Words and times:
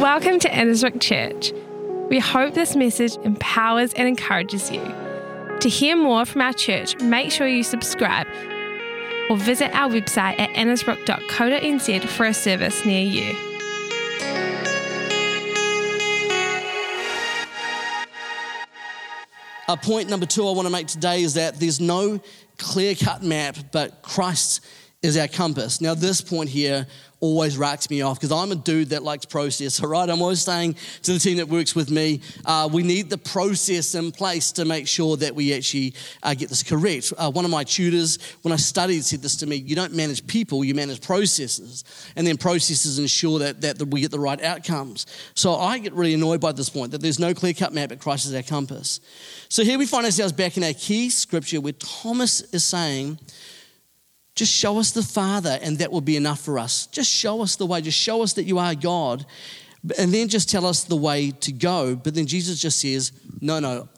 Welcome 0.00 0.38
to 0.38 0.48
Annesbrook 0.48 1.00
Church. 1.00 1.52
We 2.08 2.20
hope 2.20 2.54
this 2.54 2.76
message 2.76 3.16
empowers 3.24 3.92
and 3.94 4.06
encourages 4.06 4.70
you. 4.70 4.80
To 5.58 5.68
hear 5.68 5.96
more 5.96 6.24
from 6.24 6.40
our 6.40 6.52
church, 6.52 6.96
make 7.00 7.32
sure 7.32 7.48
you 7.48 7.64
subscribe 7.64 8.28
or 9.28 9.36
visit 9.36 9.74
our 9.74 9.90
website 9.90 10.38
at 10.38 10.50
annesbrook.co.nz 10.50 12.08
for 12.10 12.26
a 12.26 12.32
service 12.32 12.84
near 12.84 13.04
you. 13.04 13.36
A 19.66 19.76
point 19.76 20.08
number 20.08 20.26
two 20.26 20.46
I 20.46 20.52
want 20.52 20.66
to 20.68 20.72
make 20.72 20.86
today 20.86 21.22
is 21.24 21.34
that 21.34 21.58
there's 21.58 21.80
no 21.80 22.20
clear 22.56 22.94
cut 22.94 23.24
map, 23.24 23.56
but 23.72 24.00
Christ 24.02 24.64
is 25.02 25.16
our 25.16 25.28
compass. 25.28 25.80
Now, 25.80 25.94
this 25.94 26.20
point 26.20 26.50
here 26.50 26.86
always 27.20 27.58
racks 27.58 27.90
me 27.90 28.02
off 28.02 28.18
because 28.18 28.32
I'm 28.32 28.52
a 28.52 28.56
dude 28.56 28.90
that 28.90 29.02
likes 29.02 29.24
process, 29.24 29.82
all 29.82 29.88
right? 29.88 30.08
I'm 30.08 30.22
always 30.22 30.42
saying 30.42 30.76
to 31.02 31.12
the 31.12 31.18
team 31.18 31.38
that 31.38 31.48
works 31.48 31.74
with 31.74 31.90
me, 31.90 32.20
uh, 32.44 32.68
we 32.72 32.82
need 32.82 33.10
the 33.10 33.18
process 33.18 33.94
in 33.94 34.12
place 34.12 34.52
to 34.52 34.64
make 34.64 34.86
sure 34.86 35.16
that 35.16 35.34
we 35.34 35.54
actually 35.54 35.94
uh, 36.22 36.34
get 36.34 36.48
this 36.48 36.62
correct. 36.62 37.12
Uh, 37.18 37.30
one 37.30 37.44
of 37.44 37.50
my 37.50 37.64
tutors, 37.64 38.18
when 38.42 38.52
I 38.52 38.56
studied, 38.56 39.04
said 39.04 39.20
this 39.20 39.36
to 39.36 39.46
me 39.46 39.56
you 39.56 39.74
don't 39.74 39.94
manage 39.94 40.26
people, 40.26 40.64
you 40.64 40.74
manage 40.74 41.00
processes. 41.00 41.84
And 42.16 42.26
then 42.26 42.36
processes 42.36 42.98
ensure 42.98 43.38
that, 43.40 43.60
that 43.62 43.82
we 43.88 44.00
get 44.00 44.10
the 44.10 44.20
right 44.20 44.40
outcomes. 44.42 45.06
So 45.34 45.54
I 45.54 45.78
get 45.78 45.92
really 45.94 46.14
annoyed 46.14 46.40
by 46.40 46.52
this 46.52 46.68
point 46.68 46.92
that 46.92 47.00
there's 47.00 47.18
no 47.18 47.34
clear 47.34 47.52
cut 47.52 47.72
map, 47.72 47.88
but 47.88 48.00
Christ 48.00 48.26
is 48.26 48.34
our 48.34 48.42
compass. 48.42 49.00
So 49.48 49.64
here 49.64 49.78
we 49.78 49.86
find 49.86 50.04
ourselves 50.04 50.32
back 50.32 50.56
in 50.56 50.64
our 50.64 50.72
key 50.72 51.10
scripture 51.10 51.60
where 51.60 51.72
Thomas 51.72 52.40
is 52.52 52.64
saying, 52.64 53.18
just 54.38 54.52
show 54.52 54.78
us 54.78 54.92
the 54.92 55.02
Father, 55.02 55.58
and 55.60 55.78
that 55.78 55.90
will 55.90 56.00
be 56.00 56.16
enough 56.16 56.40
for 56.40 56.60
us. 56.60 56.86
Just 56.86 57.10
show 57.10 57.42
us 57.42 57.56
the 57.56 57.66
way. 57.66 57.80
Just 57.80 57.98
show 57.98 58.22
us 58.22 58.34
that 58.34 58.44
you 58.44 58.58
are 58.58 58.74
God. 58.74 59.26
And 59.98 60.14
then 60.14 60.28
just 60.28 60.48
tell 60.48 60.64
us 60.64 60.84
the 60.84 60.96
way 60.96 61.32
to 61.32 61.52
go. 61.52 61.96
But 61.96 62.14
then 62.14 62.26
Jesus 62.26 62.60
just 62.60 62.80
says, 62.80 63.10
No, 63.40 63.58
no, 63.58 63.88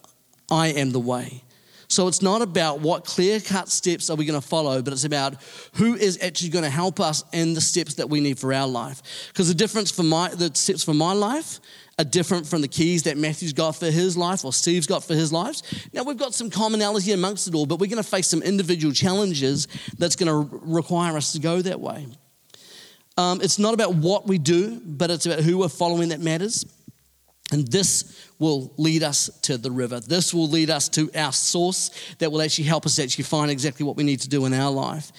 I 0.51 0.69
am 0.69 0.93
the 0.93 1.01
way. 1.01 1.45
So 1.89 2.09
it's 2.09 2.23
not 2.23 2.41
about 2.41 2.81
what 2.81 3.05
clear 3.05 3.41
cut 3.41 3.69
steps 3.69 4.09
are 4.09 4.17
we 4.17 4.25
going 4.25 4.41
to 4.41 4.47
follow, 4.47 4.81
but 4.81 4.93
it's 4.93 5.05
about 5.05 5.35
who 5.75 5.95
is 5.95 6.23
actually 6.23 6.51
going 6.51 6.65
to 6.65 6.71
help 6.71 7.01
us 7.01 7.25
in 7.33 7.53
the 7.53 7.61
steps 7.61 7.95
that 7.95 8.09
we 8.09 8.21
need 8.21 8.39
for 8.39 8.55
our 8.55 8.69
life. 8.69 9.03
Because 9.29 9.49
the 9.49 9.55
difference 9.55 9.91
for 9.91 10.05
my 10.05 10.29
the 10.29 10.51
steps 10.55 10.85
for 10.85 10.95
my 10.95 11.13
life 11.13 11.61
are 12.01 12.05
different 12.05 12.47
from 12.47 12.63
the 12.63 12.69
keys 12.69 13.03
that 13.03 13.19
Matthew's 13.19 13.53
got 13.53 13.77
for 13.77 13.91
his 13.91 14.17
life 14.17 14.43
or 14.43 14.55
Steve's 14.55 14.87
got 14.87 15.05
for 15.05 15.15
his 15.15 15.33
lives. 15.33 15.63
Now, 15.93 16.03
we've 16.03 16.17
got 16.17 16.33
some 16.33 16.49
commonality 16.49 17.13
amongst 17.13 17.47
it 17.47 17.55
all, 17.55 17.67
but 17.67 17.79
we're 17.79 17.91
going 17.91 18.03
to 18.03 18.09
face 18.09 18.27
some 18.27 18.43
individual 18.43 18.95
challenges 18.95 19.69
that's 19.99 20.17
going 20.17 20.29
to 20.29 20.59
require 20.63 21.17
us 21.19 21.33
to 21.33 21.41
go 21.41 21.61
that 21.61 21.79
way. 21.79 22.07
Um, 23.19 23.43
it's 23.43 23.59
not 23.59 23.75
about 23.75 23.95
what 23.95 24.27
we 24.27 24.39
do, 24.39 24.81
but 24.83 25.11
it's 25.11 25.27
about 25.27 25.41
who 25.41 25.59
we're 25.59 25.69
following 25.69 26.09
that 26.09 26.21
matters. 26.21 26.65
And 27.53 27.67
this 27.69 28.31
will 28.39 28.73
lead 28.79 29.03
us 29.03 29.29
to 29.43 29.59
the 29.59 29.71
river. 29.71 30.01
This 30.01 30.33
will 30.33 30.49
lead 30.49 30.71
us 30.71 30.89
to 30.91 31.11
our 31.15 31.33
source 31.33 31.91
that 32.19 32.33
will 32.33 32.41
actually 32.41 32.65
help 32.65 32.87
us 32.87 32.99
actually 32.99 33.25
find 33.25 33.51
exactly 33.51 33.85
what 33.85 33.97
we 33.97 34.05
need 34.05 34.21
to 34.21 34.29
do 34.29 34.47
in 34.47 34.55
our 34.55 34.71
life. 34.71 35.13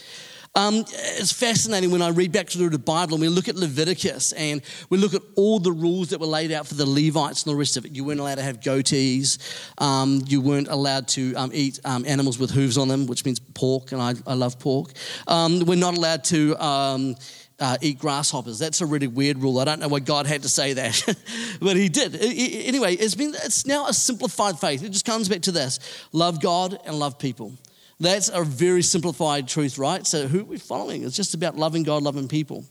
Um, 0.54 0.84
it's 0.90 1.32
fascinating 1.32 1.92
when 1.92 2.02
I 2.02 2.10
read 2.10 2.34
back 2.34 2.50
through 2.50 2.72
the 2.72 2.80
Bible 2.80 3.14
and 3.14 3.22
we 3.22 3.30
look 3.30 3.48
at 3.48 3.56
Leviticus 3.56 4.34
and 4.34 4.62
we 4.90 4.98
look 4.98 5.14
at 5.14 5.22
all 5.38 5.60
the 5.60 5.72
rules 5.72 6.10
that 6.10 6.20
were 6.20 6.28
laid 6.28 6.52
out 6.52 6.68
for 6.68 6.74
the 6.74 6.86
Levites 6.86 7.44
and 7.44 7.54
the 7.54 7.56
rest 7.56 7.78
of 7.78 7.86
it. 7.86 7.94
You 7.94 8.04
weren't 8.04 8.20
allowed 8.20 8.36
to 8.36 8.42
have 8.42 8.60
goatees. 8.60 9.38
Um, 9.82 10.22
you 10.28 10.42
weren't 10.42 10.68
allowed 10.68 11.08
to 11.10 11.34
um, 11.36 11.52
eat 11.54 11.80
um, 11.86 12.04
animals 12.06 12.38
with 12.38 12.52
hooves 12.52 12.78
on 12.78 12.90
them, 12.90 13.08
which 13.08 13.24
means 13.24 13.40
pork, 13.40 13.94
and 13.94 14.02
I, 14.02 14.14
I 14.28 14.34
love 14.34 14.60
pork. 14.60 14.92
Um, 15.28 15.62
we're 15.66 15.76
not 15.76 15.96
allowed 15.98 16.26
to. 16.26 16.58
Um, 16.64 17.16
uh, 17.62 17.78
eat 17.80 18.00
grasshoppers. 18.00 18.58
That's 18.58 18.82
a 18.82 18.88
really 18.88 19.06
weird 19.06 19.38
rule. 19.38 19.60
I 19.60 19.66
don't 19.66 19.80
know 19.80 19.88
why 19.88 20.00
God 20.00 20.26
had 20.26 20.42
to 20.42 20.50
say 20.50 20.74
that, 20.74 21.16
but 21.62 21.78
He 21.78 21.90
did. 21.90 22.16
Anyway, 22.16 22.96
it's 22.96 23.14
been 23.14 23.36
it's 23.36 23.68
now 23.68 23.86
a 23.86 23.94
simplified 23.94 24.58
faith. 24.58 24.84
It 24.84 24.90
just 24.90 25.06
comes 25.06 25.30
back 25.30 25.42
to 25.42 25.52
this: 25.52 25.78
love 26.12 26.42
God 26.42 26.80
and 26.86 26.98
love 26.98 27.20
people. 27.20 27.54
That's 28.02 28.30
a 28.30 28.44
very 28.44 28.82
simplified 28.82 29.48
truth, 29.48 29.78
right? 29.78 30.06
So, 30.08 30.28
who 30.28 30.42
are 30.42 30.46
we 30.46 30.58
following? 30.58 31.04
It's 31.04 31.16
just 31.16 31.36
about 31.36 31.56
loving 31.56 31.84
God, 31.84 32.02
loving 32.02 32.28
people. 32.28 32.66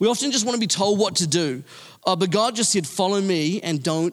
We 0.00 0.08
often 0.08 0.32
just 0.32 0.44
want 0.44 0.56
to 0.56 0.60
be 0.60 0.66
told 0.66 0.98
what 0.98 1.14
to 1.16 1.28
do, 1.28 1.62
uh, 2.04 2.16
but 2.16 2.32
God 2.32 2.56
just 2.56 2.72
said, 2.72 2.84
Follow 2.84 3.20
me 3.20 3.60
and 3.60 3.80
don't 3.80 4.12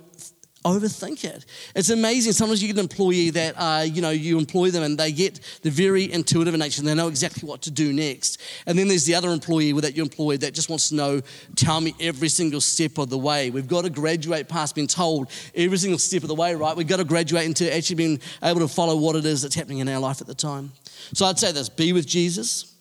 overthink 0.66 1.24
it. 1.24 1.46
It's 1.75 1.90
amazing. 1.90 2.34
Sometimes 2.34 2.62
you 2.62 2.68
get 2.68 2.78
an 2.78 2.81
employee 2.81 3.30
that, 3.30 3.53
uh, 3.56 3.84
you 3.84 4.02
know, 4.02 4.09
you 4.09 4.38
employ 4.38 4.72
them 4.72 4.84
and 4.84 4.97
they 4.97 5.12
get 5.12 5.40
the 5.62 5.70
very 5.70 6.12
intuitive 6.12 6.56
nature 6.58 6.81
and 6.81 6.88
they 6.88 6.94
know 6.94 7.08
exactly 7.08 7.47
what 7.47 7.62
to 7.64 7.72
do 7.72 7.94
next. 7.94 8.42
And 8.66 8.78
then 8.78 8.88
there's 8.88 9.06
the 9.06 9.16
other 9.16 9.30
employee 9.30 9.72
that 9.80 9.96
you 9.96 10.03
employ 10.03 10.38
that 10.38 10.53
just 10.53 10.70
wants 10.70 10.90
to 10.90 10.96
know, 10.96 11.22
tell 11.56 11.80
me 11.80 11.96
every 12.00 12.28
single 12.28 12.59
step 12.59 12.97
of 12.97 13.09
the 13.09 13.18
way. 13.18 13.50
We've 13.50 13.68
got 13.68 13.84
to 13.84 13.90
graduate 13.90 14.50
past 14.50 14.75
being 14.75 14.88
told 14.88 15.31
every 15.56 15.78
single 15.78 16.00
step 16.00 16.24
of 16.24 16.28
the 16.28 16.36
way, 16.36 16.56
right? 16.56 16.76
We've 16.76 16.88
got 16.88 16.97
to 16.97 17.06
graduate 17.06 17.46
into 17.46 17.74
actually 17.74 17.96
being 17.96 18.20
able 18.44 18.59
to 18.59 18.68
follow 18.68 18.97
what 18.97 19.16
it 19.16 19.26
is 19.26 19.41
that's 19.41 19.56
happening 19.56 19.80
in 19.80 19.88
our 19.88 20.00
life 20.00 20.20
at 20.20 20.28
the 20.28 20.36
time. 20.36 20.72
So 21.14 21.26
I'd 21.26 21.40
say 21.40 21.52
this 21.53 21.70
be 21.70 21.94
with 21.94 22.06
Jesus, 22.06 22.76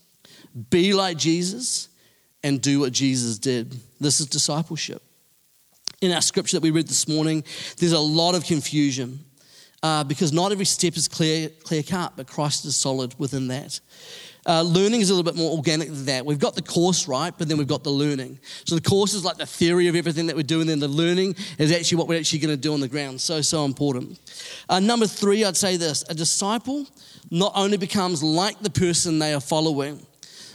be 0.71 0.95
like 0.95 1.17
Jesus, 1.17 1.89
and 2.43 2.61
do 2.61 2.81
what 2.81 2.93
Jesus 2.93 3.39
did. 3.39 3.77
This 4.01 4.21
is 4.21 4.27
discipleship 4.27 5.03
in 6.01 6.13
our 6.13 6.23
scripture 6.23 6.57
that 6.57 6.63
we 6.63 6.71
read 6.71 6.89
this 6.89 7.09
morning, 7.09 7.45
there's 7.79 7.93
a 7.93 7.99
lot 7.99 8.35
of 8.35 8.45
confusion 8.45 9.21
uh, 9.83 10.05
because 10.05 10.33
not 10.33 10.53
every 10.53 10.65
step 10.65 10.97
is 10.97 11.09
clear, 11.09 11.49
clear 11.65 11.83
cut, 11.83 12.13
but 12.17 12.27
Christ 12.27 12.65
is 12.65 12.77
solid 12.77 13.15
within 13.19 13.49
that. 13.49 13.81
Uh, 14.47 14.63
learning 14.63 15.01
is 15.01 15.11
a 15.11 15.15
little 15.15 15.31
bit 15.31 15.37
more 15.37 15.55
organic 15.57 15.89
than 15.89 16.07
that. 16.07 16.25
We've 16.25 16.39
got 16.39 16.55
the 16.55 16.63
course 16.63 17.07
right, 17.07 17.35
but 17.37 17.49
then 17.49 17.59
we've 17.59 17.67
got 17.67 17.85
the 17.85 17.91
learning. 17.91 18.39
So 18.65 18.77
the 18.77 18.81
course 18.81 19.13
is 19.13 19.25
like 19.25 19.37
the 19.37 19.45
theory 19.45 19.89
of 19.89 19.97
everything 19.97 20.27
that 20.29 20.37
we're 20.37 20.43
doing, 20.43 20.69
then 20.69 20.79
the 20.79 20.89
learning 20.89 21.37
is 21.59 21.71
actually 21.71 21.99
what 21.99 22.09
we're 22.09 22.19
actually 22.19 22.39
going 22.39 22.55
to 22.55 22.61
do 22.61 22.73
on 22.73 22.81
the 22.81 22.89
ground. 22.89 23.21
So, 23.21 23.43
so 23.43 23.65
important. 23.65 24.19
Uh, 24.69 24.81
number 24.81 25.07
three, 25.07 25.45
I'd 25.45 25.57
say 25.57 25.77
this 25.77 26.05
a 26.09 26.15
disciple 26.15 26.87
not 27.31 27.53
only 27.55 27.77
becomes 27.77 28.23
like 28.23 28.59
the 28.61 28.71
person 28.71 29.19
they 29.19 29.35
are 29.35 29.41
following, 29.41 30.01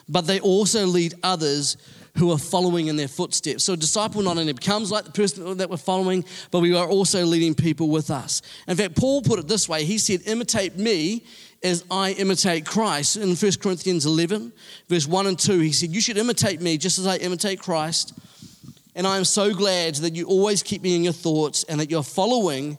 but 0.09 0.25
they 0.25 0.39
also 0.39 0.85
lead 0.87 1.13
others 1.21 1.77
who 2.17 2.31
are 2.31 2.37
following 2.37 2.87
in 2.87 2.95
their 2.95 3.07
footsteps. 3.07 3.63
So 3.63 3.73
a 3.73 3.77
disciple 3.77 4.21
not 4.21 4.37
only 4.37 4.53
becomes 4.53 4.91
like 4.91 5.05
the 5.05 5.11
person 5.11 5.57
that 5.57 5.69
we're 5.69 5.77
following, 5.77 6.23
but 6.51 6.59
we 6.59 6.75
are 6.75 6.87
also 6.87 7.25
leading 7.25 7.55
people 7.55 7.89
with 7.89 8.11
us. 8.11 8.41
In 8.67 8.77
fact, 8.77 8.95
Paul 8.95 9.21
put 9.21 9.39
it 9.39 9.47
this 9.47 9.67
way 9.67 9.83
he 9.83 9.97
said, 9.97 10.21
Imitate 10.27 10.77
me 10.77 11.25
as 11.63 11.83
I 11.89 12.11
imitate 12.11 12.65
Christ. 12.65 13.17
In 13.17 13.35
1 13.35 13.51
Corinthians 13.61 14.05
11, 14.05 14.53
verse 14.89 15.07
1 15.07 15.27
and 15.27 15.39
2, 15.39 15.59
he 15.59 15.71
said, 15.71 15.89
You 15.89 16.01
should 16.01 16.17
imitate 16.17 16.61
me 16.61 16.77
just 16.77 16.99
as 16.99 17.07
I 17.07 17.17
imitate 17.17 17.59
Christ. 17.59 18.13
And 18.95 19.07
I 19.07 19.17
am 19.17 19.25
so 19.25 19.53
glad 19.53 19.95
that 19.95 20.15
you 20.15 20.25
always 20.25 20.61
keep 20.61 20.83
me 20.83 20.95
in 20.95 21.03
your 21.03 21.13
thoughts 21.13 21.63
and 21.63 21.79
that 21.79 21.89
you're 21.89 22.03
following 22.03 22.77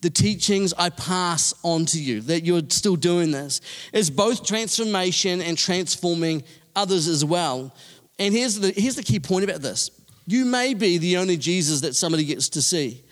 the 0.00 0.08
teachings 0.08 0.72
I 0.78 0.88
pass 0.88 1.52
on 1.62 1.84
to 1.86 2.02
you, 2.02 2.22
that 2.22 2.44
you're 2.44 2.62
still 2.70 2.96
doing 2.96 3.32
this. 3.32 3.60
It's 3.92 4.08
both 4.08 4.46
transformation 4.46 5.42
and 5.42 5.58
transforming 5.58 6.42
others 6.74 7.06
as 7.06 7.22
well. 7.22 7.74
And 8.20 8.34
here's 8.34 8.60
the, 8.60 8.70
here's 8.70 8.96
the 8.96 9.02
key 9.02 9.18
point 9.18 9.44
about 9.44 9.62
this 9.62 9.90
you 10.26 10.44
may 10.44 10.74
be 10.74 10.98
the 10.98 11.16
only 11.16 11.36
Jesus 11.36 11.80
that 11.80 11.96
somebody 11.96 12.24
gets 12.24 12.50
to 12.50 12.62
see. 12.62 13.02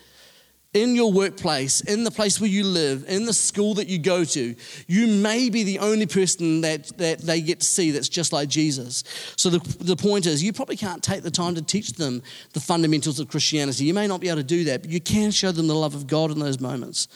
In 0.71 0.93
your 0.93 1.11
workplace, 1.11 1.81
in 1.81 2.03
the 2.03 2.11
place 2.11 2.39
where 2.39 2.49
you 2.49 2.63
live, 2.63 3.03
in 3.07 3.25
the 3.25 3.33
school 3.33 3.73
that 3.73 3.87
you 3.87 3.97
go 3.97 4.23
to, 4.23 4.55
you 4.85 5.07
may 5.07 5.49
be 5.49 5.63
the 5.63 5.79
only 5.79 6.05
person 6.05 6.61
that, 6.61 6.95
that 6.99 7.21
they 7.21 7.41
get 7.41 7.61
to 7.61 7.65
see 7.65 7.89
that's 7.89 8.07
just 8.07 8.31
like 8.31 8.49
Jesus. 8.49 9.03
So 9.35 9.49
the, 9.49 9.57
the 9.83 9.95
point 9.95 10.27
is, 10.27 10.43
you 10.43 10.53
probably 10.53 10.77
can't 10.77 11.01
take 11.01 11.23
the 11.23 11.31
time 11.31 11.55
to 11.55 11.63
teach 11.63 11.93
them 11.93 12.21
the 12.53 12.59
fundamentals 12.59 13.19
of 13.19 13.29
Christianity. 13.29 13.85
You 13.85 13.95
may 13.95 14.05
not 14.05 14.21
be 14.21 14.29
able 14.29 14.37
to 14.37 14.43
do 14.43 14.63
that, 14.65 14.83
but 14.83 14.91
you 14.91 15.01
can 15.01 15.31
show 15.31 15.51
them 15.51 15.67
the 15.67 15.73
love 15.73 15.95
of 15.95 16.05
God 16.05 16.29
in 16.29 16.37
those 16.37 16.59
moments. 16.59 17.07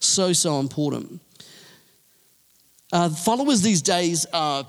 So, 0.00 0.32
so 0.32 0.58
important. 0.58 1.20
Uh, 2.92 3.10
followers 3.10 3.60
these 3.60 3.82
days 3.82 4.24
are 4.32 4.66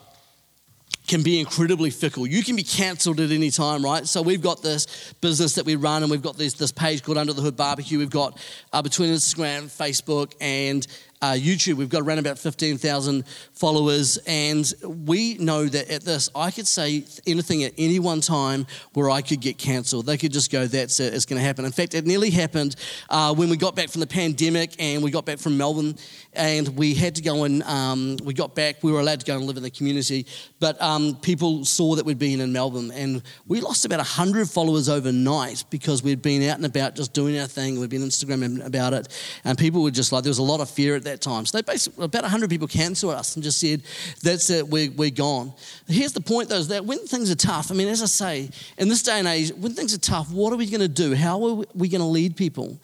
can 1.08 1.22
be 1.22 1.40
incredibly 1.40 1.90
fickle. 1.90 2.26
You 2.26 2.44
can 2.44 2.56
be 2.56 2.64
cancelled 2.64 3.20
at 3.20 3.32
any 3.32 3.50
time, 3.50 3.84
right? 3.84 4.08
So 4.08 4.22
we've 4.22 4.42
got 4.42 4.62
this 4.62 5.14
business 5.22 5.56
that 5.56 5.66
we 5.66 5.76
run, 5.76 6.02
and 6.02 6.12
we've 6.12 6.22
got 6.22 6.38
this, 6.38 6.54
this 6.54 6.72
page 6.72 7.04
called 7.04 7.18
Under 7.18 7.34
the 7.34 7.42
Hood 7.42 7.58
Barbecue. 7.58 7.98
We've 7.98 8.10
got 8.10 8.40
uh, 8.72 8.82
between 8.82 9.10
Instagram, 9.14 9.64
Facebook, 9.64 10.34
and 10.40 10.88
uh, 11.24 11.36
YouTube, 11.36 11.76
we've 11.76 11.88
got 11.88 12.02
around 12.02 12.20
about 12.20 12.38
15,000 12.38 13.26
followers, 13.54 14.18
and 14.28 14.74
we 14.84 15.36
know 15.36 15.66
that 15.66 15.90
at 15.90 16.02
this, 16.02 16.28
I 16.36 16.52
could 16.52 16.68
say 16.68 17.06
anything 17.26 17.64
at 17.64 17.72
any 17.78 17.98
one 18.00 18.20
time 18.20 18.68
where 18.92 19.10
I 19.10 19.22
could 19.22 19.40
get 19.40 19.58
cancelled. 19.58 20.06
They 20.06 20.18
could 20.18 20.34
just 20.34 20.52
go, 20.52 20.68
that's 20.68 21.00
it, 21.00 21.14
it's 21.14 21.26
going 21.26 21.40
to 21.40 21.46
happen. 21.46 21.64
In 21.64 21.72
fact, 21.72 21.94
it 21.94 22.06
nearly 22.06 22.30
happened 22.30 22.76
uh, 23.10 23.34
when 23.34 23.50
we 23.50 23.56
got 23.56 23.74
back 23.74 23.88
from 23.88 24.02
the 24.02 24.08
pandemic 24.08 24.72
and 24.80 25.02
we 25.02 25.12
got 25.12 25.26
back 25.26 25.40
from 25.40 25.58
Melbourne, 25.58 25.96
and 26.34 26.68
we 26.76 26.94
had 26.94 27.16
to 27.16 27.22
go 27.22 27.46
and 27.46 27.64
um, 27.64 28.18
we 28.26 28.34
got 28.34 28.54
back, 28.54 28.84
we 28.84 28.92
were 28.92 29.00
allowed 29.00 29.22
to 29.22 29.26
go 29.26 29.38
and 29.38 29.46
live 29.46 29.56
in 29.56 29.64
the 29.64 29.72
community, 29.72 30.26
but 30.60 30.82
um, 30.82 31.16
people 31.22 31.64
saw 31.64 31.96
that 31.96 32.06
we'd 32.06 32.20
been 32.20 32.42
in 32.42 32.52
Melbourne, 32.52 32.92
and 32.92 33.24
we 33.48 33.62
lost 33.62 33.86
about 33.86 34.00
100 34.00 34.50
followers 34.50 34.90
overnight 34.90 35.64
because 35.70 36.04
we'd 36.04 36.22
been 36.22 36.44
out 36.50 36.58
and 36.58 36.66
about 36.66 36.96
just 36.96 37.14
doing 37.14 37.40
our 37.40 37.48
thing, 37.48 37.80
we'd 37.80 37.90
been 37.90 38.02
Instagramming 38.02 38.66
about 38.66 38.92
it, 38.92 39.08
and 39.46 39.58
people 39.58 39.82
were 39.82 39.90
just 39.90 40.12
like, 40.12 40.24
there 40.24 40.30
was 40.30 40.40
a 40.40 40.44
lot 40.44 40.60
of 40.60 40.70
fear 40.70 40.98
at 40.98 41.04
that 41.06 41.13
that 41.14 41.22
time. 41.22 41.46
So 41.46 41.58
they 41.58 41.62
basically, 41.62 42.04
about 42.04 42.24
100 42.24 42.50
people 42.50 42.68
cancelled 42.68 43.14
us 43.14 43.36
and 43.36 43.44
just 43.44 43.60
said, 43.60 43.82
that's 44.22 44.50
it, 44.50 44.68
we're, 44.68 44.92
we're 44.92 45.12
gone. 45.12 45.54
Here's 45.88 46.14
the 46.14 46.22
point 46.22 46.50
though, 46.50 46.58
is 46.58 46.68
that 46.70 46.86
when 46.86 47.00
things 47.00 47.32
are 47.32 47.36
tough, 47.36 47.72
I 47.72 47.76
mean, 47.76 47.88
as 47.88 48.02
I 48.02 48.08
say, 48.08 48.50
in 48.78 48.90
this 48.90 49.04
day 49.04 49.20
and 49.20 49.28
age, 49.28 49.52
when 49.52 49.74
things 49.74 49.94
are 49.94 50.00
tough, 50.00 50.32
what 50.32 50.52
are 50.52 50.56
we 50.56 50.66
going 50.66 50.82
to 50.82 50.88
do? 50.88 51.14
How 51.14 51.36
are 51.46 51.66
we 51.74 51.88
going 51.88 52.02
to 52.02 52.08
lead 52.08 52.36
people? 52.36 52.78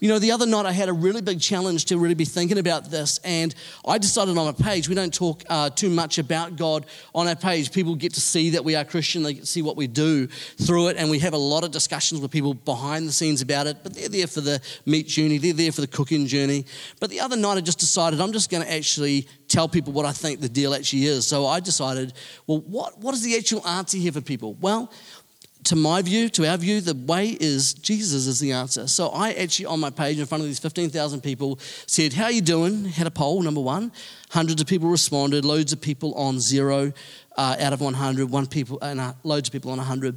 You 0.00 0.08
know, 0.08 0.18
the 0.18 0.32
other 0.32 0.46
night 0.46 0.64
I 0.64 0.72
had 0.72 0.88
a 0.88 0.94
really 0.94 1.20
big 1.20 1.40
challenge 1.40 1.84
to 1.86 1.98
really 1.98 2.14
be 2.14 2.24
thinking 2.24 2.56
about 2.56 2.90
this, 2.90 3.20
and 3.22 3.54
I 3.86 3.98
decided 3.98 4.38
on 4.38 4.48
a 4.48 4.52
page, 4.54 4.88
we 4.88 4.94
don't 4.94 5.12
talk 5.12 5.42
uh, 5.50 5.68
too 5.68 5.90
much 5.90 6.16
about 6.16 6.56
God 6.56 6.86
on 7.14 7.28
our 7.28 7.36
page. 7.36 7.70
People 7.70 7.94
get 7.94 8.14
to 8.14 8.20
see 8.20 8.50
that 8.50 8.64
we 8.64 8.74
are 8.76 8.84
Christian, 8.84 9.22
they 9.22 9.34
see 9.34 9.60
what 9.60 9.76
we 9.76 9.86
do 9.86 10.26
through 10.26 10.88
it, 10.88 10.96
and 10.96 11.10
we 11.10 11.18
have 11.18 11.34
a 11.34 11.38
lot 11.38 11.64
of 11.64 11.70
discussions 11.70 12.18
with 12.18 12.30
people 12.30 12.54
behind 12.54 13.06
the 13.06 13.12
scenes 13.12 13.42
about 13.42 13.66
it, 13.66 13.78
but 13.82 13.94
they're 13.94 14.08
there 14.08 14.26
for 14.26 14.40
the 14.40 14.62
meat 14.86 15.06
journey, 15.06 15.36
they're 15.36 15.52
there 15.52 15.72
for 15.72 15.82
the 15.82 15.86
cooking 15.86 16.26
journey. 16.26 16.64
But 16.98 17.10
the 17.10 17.20
other 17.20 17.36
night 17.36 17.58
I 17.60 17.62
just 17.62 17.78
decided 17.78 18.22
I'm 18.22 18.32
just 18.32 18.50
going 18.50 18.62
to 18.62 18.72
actually 18.72 19.28
tell 19.46 19.68
people 19.68 19.92
what 19.92 20.06
I 20.06 20.12
think 20.12 20.40
the 20.40 20.48
deal 20.48 20.72
actually 20.72 21.04
is. 21.04 21.26
So 21.26 21.46
I 21.46 21.60
decided, 21.60 22.14
well, 22.46 22.60
what, 22.60 22.98
what 22.98 23.12
is 23.12 23.20
the 23.22 23.36
actual 23.36 23.66
answer 23.66 23.98
here 23.98 24.12
for 24.12 24.22
people? 24.22 24.54
Well, 24.62 24.90
to 25.64 25.76
my 25.76 26.00
view, 26.00 26.30
to 26.30 26.48
our 26.48 26.56
view, 26.56 26.80
the 26.80 26.94
way 26.94 27.36
is 27.38 27.74
Jesus 27.74 28.26
is 28.26 28.40
the 28.40 28.52
answer. 28.52 28.88
So 28.88 29.08
I 29.08 29.32
actually 29.32 29.66
on 29.66 29.78
my 29.78 29.90
page 29.90 30.18
in 30.18 30.24
front 30.24 30.40
of 30.40 30.48
these 30.48 30.58
15,000 30.58 31.20
people 31.20 31.58
said, 31.86 32.14
how 32.14 32.24
are 32.24 32.32
you 32.32 32.40
doing? 32.40 32.86
Had 32.86 33.06
a 33.06 33.10
poll, 33.10 33.42
number 33.42 33.60
one. 33.60 33.92
Hundreds 34.30 34.62
of 34.62 34.66
people 34.66 34.88
responded, 34.88 35.44
loads 35.44 35.74
of 35.74 35.82
people 35.82 36.14
on 36.14 36.40
zero 36.40 36.94
uh, 37.36 37.56
out 37.60 37.72
of 37.72 37.80
100, 37.80 38.30
one 38.30 38.46
people, 38.46 38.78
and 38.80 39.00
uh, 39.00 39.12
loads 39.22 39.48
of 39.48 39.52
people 39.52 39.70
on 39.70 39.78
100. 39.78 40.16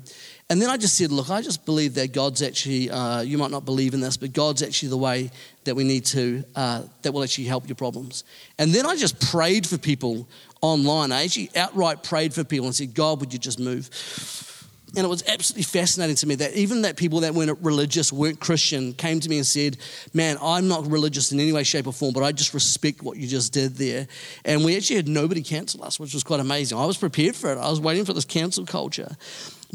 And 0.50 0.62
then 0.62 0.70
I 0.70 0.78
just 0.78 0.98
said, 0.98 1.12
look, 1.12 1.30
I 1.30 1.42
just 1.42 1.66
believe 1.66 1.94
that 1.96 2.14
God's 2.14 2.42
actually, 2.42 2.90
uh, 2.90 3.22
you 3.22 3.38
might 3.38 3.52
not 3.52 3.66
believe 3.66 3.94
in 3.94 4.02
this, 4.02 4.18
but 4.18 4.34
God's 4.34 4.64
actually 4.64 4.90
the 4.90 4.98
way 4.98 5.32
that 5.66 5.76
we 5.76 5.84
need 5.84 6.06
to, 6.06 6.44
uh, 6.56 6.84
that 7.02 7.12
will 7.12 7.24
actually 7.24 7.46
help 7.46 7.68
your 7.68 7.76
problems. 7.76 8.24
And 8.58 8.72
then 8.74 8.86
I 8.86 8.96
just 8.96 9.20
prayed 9.32 9.66
for 9.68 9.78
people 9.78 10.28
online. 10.62 11.12
I 11.12 11.24
actually 11.24 11.50
outright 11.56 12.04
prayed 12.04 12.34
for 12.34 12.44
people 12.44 12.68
and 12.68 12.76
said, 12.76 12.94
God, 12.94 13.20
would 13.20 13.34
you 13.34 13.40
just 13.40 13.60
move? 13.60 13.90
And 14.96 15.04
it 15.04 15.10
was 15.10 15.24
absolutely 15.28 15.64
fascinating 15.64 16.16
to 16.18 16.28
me 16.28 16.36
that 16.36 16.54
even 16.54 16.84
that 16.84 16.98
people 16.98 17.22
that 17.22 17.34
weren't 17.34 17.58
religious, 17.62 18.14
weren't 18.14 18.40
Christian, 18.40 18.94
came 18.94 19.20
to 19.20 19.30
me 19.30 19.38
and 19.38 19.46
said, 19.46 19.78
Man, 20.14 20.38
I'm 20.40 20.68
not 20.68 20.86
religious 20.86 21.32
in 21.32 21.40
any 21.40 21.52
way, 21.52 21.64
shape, 21.64 21.88
or 21.88 21.94
form, 21.94 22.14
but 22.14 22.22
I 22.22 22.32
just 22.32 22.54
respect 22.54 23.02
what 23.02 23.18
you 23.18 23.28
just 23.28 23.54
did 23.54 23.76
there. 23.76 24.08
And 24.46 24.64
we 24.64 24.78
actually 24.78 24.98
had 24.98 25.08
nobody 25.08 25.42
cancel 25.42 25.84
us, 25.84 26.00
which 26.00 26.14
was 26.14 26.24
quite 26.24 26.40
amazing. 26.40 26.78
I 26.78 26.86
was 26.86 26.98
prepared 26.98 27.36
for 27.36 27.52
it. 27.52 27.58
I 27.58 27.70
was 27.72 27.80
waiting 27.80 28.06
for 28.06 28.14
this 28.14 28.26
cancel 28.26 28.66
culture. 28.68 29.18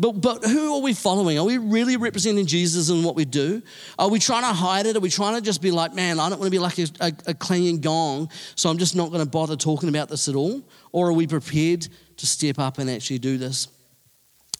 But, 0.00 0.12
but 0.12 0.44
who 0.44 0.76
are 0.76 0.80
we 0.80 0.94
following? 0.94 1.36
Are 1.40 1.44
we 1.44 1.58
really 1.58 1.96
representing 1.96 2.46
Jesus 2.46 2.88
in 2.88 3.02
what 3.02 3.16
we 3.16 3.24
do? 3.24 3.60
Are 3.98 4.08
we 4.08 4.20
trying 4.20 4.42
to 4.42 4.52
hide 4.52 4.86
it? 4.86 4.96
Are 4.96 5.00
we 5.00 5.10
trying 5.10 5.34
to 5.34 5.40
just 5.40 5.60
be 5.60 5.72
like, 5.72 5.92
man, 5.92 6.20
I 6.20 6.28
don't 6.28 6.38
want 6.38 6.46
to 6.46 6.52
be 6.52 6.60
like 6.60 6.78
a, 6.78 6.86
a, 7.00 7.12
a 7.26 7.34
clanging 7.34 7.80
gong, 7.80 8.30
so 8.54 8.70
I'm 8.70 8.78
just 8.78 8.94
not 8.94 9.10
going 9.10 9.24
to 9.24 9.28
bother 9.28 9.56
talking 9.56 9.88
about 9.88 10.08
this 10.08 10.28
at 10.28 10.36
all? 10.36 10.62
Or 10.92 11.08
are 11.08 11.12
we 11.12 11.26
prepared 11.26 11.88
to 12.18 12.26
step 12.26 12.60
up 12.60 12.78
and 12.78 12.88
actually 12.88 13.18
do 13.18 13.38
this? 13.38 13.66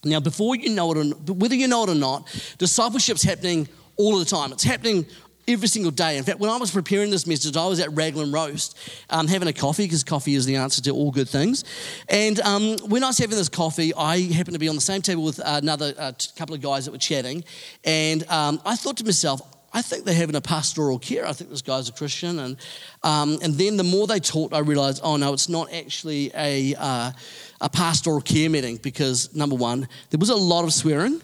Now, 0.05 0.21
before 0.21 0.57
you 0.57 0.71
know 0.71 0.93
it, 0.93 0.97
or, 0.97 1.35
whether 1.35 1.55
you 1.55 1.69
know 1.69 1.85
it 1.85 1.91
or 1.91 1.95
not, 1.95 2.29
discipleship's 2.59 3.23
happening 3.23 3.69
all 3.97 4.19
the 4.19 4.25
time. 4.25 4.53
It's 4.53 4.65
happening 4.65 5.07
every 5.49 5.67
single 5.67 5.91
day. 5.91 6.19
In 6.19 6.25
fact, 6.25 6.39
when 6.39 6.51
I 6.51 6.57
was 6.59 6.71
preparing 6.71 7.11
this 7.11 7.27
message, 7.27 7.57
I 7.57 7.67
was 7.67 7.81
at 7.81 7.91
Raglan 7.93 8.31
Roast 8.31 8.79
um, 9.11 9.27
having 9.27 9.49
a 9.49 9.53
coffee 9.53 9.85
because 9.85 10.05
coffee 10.05 10.35
is 10.35 10.45
the 10.47 10.57
answer 10.57 10.83
to 10.83 10.91
all 10.91 11.11
good 11.11 11.29
things. 11.29 11.65
And 12.09 12.39
um, 12.41 12.77
when 12.87 13.03
I 13.03 13.09
was 13.09 13.19
having 13.19 13.37
this 13.37 13.49
coffee, 13.49 13.93
I 13.95 14.21
happened 14.21 14.55
to 14.55 14.61
be 14.61 14.69
on 14.69 14.75
the 14.75 14.81
same 14.81 15.03
table 15.03 15.25
with 15.25 15.41
another 15.45 15.95
uh, 15.99 16.13
couple 16.37 16.55
of 16.55 16.61
guys 16.61 16.85
that 16.85 16.93
were 16.93 16.99
chatting. 16.99 17.45
And 17.83 18.29
um, 18.29 18.61
I 18.65 18.77
thought 18.77 18.99
to 18.99 19.05
myself, 19.05 19.41
I 19.79 19.83
think 19.83 20.05
they're 20.05 20.15
having 20.15 20.35
a 20.35 20.41
pastoral 20.41 20.99
care. 20.99 21.25
I 21.27 21.33
think 21.33 21.51
this 21.51 21.63
guy's 21.63 21.89
a 21.89 21.93
Christian. 21.93 22.39
And, 22.41 22.57
um, 23.05 23.39
and 23.43 23.55
then 23.55 23.77
the 23.77 23.85
more 23.85 24.07
they 24.07 24.19
talked, 24.19 24.53
I 24.53 24.59
realized, 24.59 25.01
oh 25.05 25.17
no, 25.17 25.33
it's 25.33 25.49
not 25.49 25.73
actually 25.73 26.31
a. 26.35 26.75
Uh, 26.79 27.13
a 27.61 27.69
pastoral 27.69 28.21
care 28.21 28.49
meeting 28.49 28.77
because 28.77 29.35
number 29.35 29.57
one, 29.57 29.89
there 30.11 30.19
was 30.19 30.31
a 30.31 30.37
lot 30.37 30.65
of 30.65 30.73
swearing. 30.73 31.21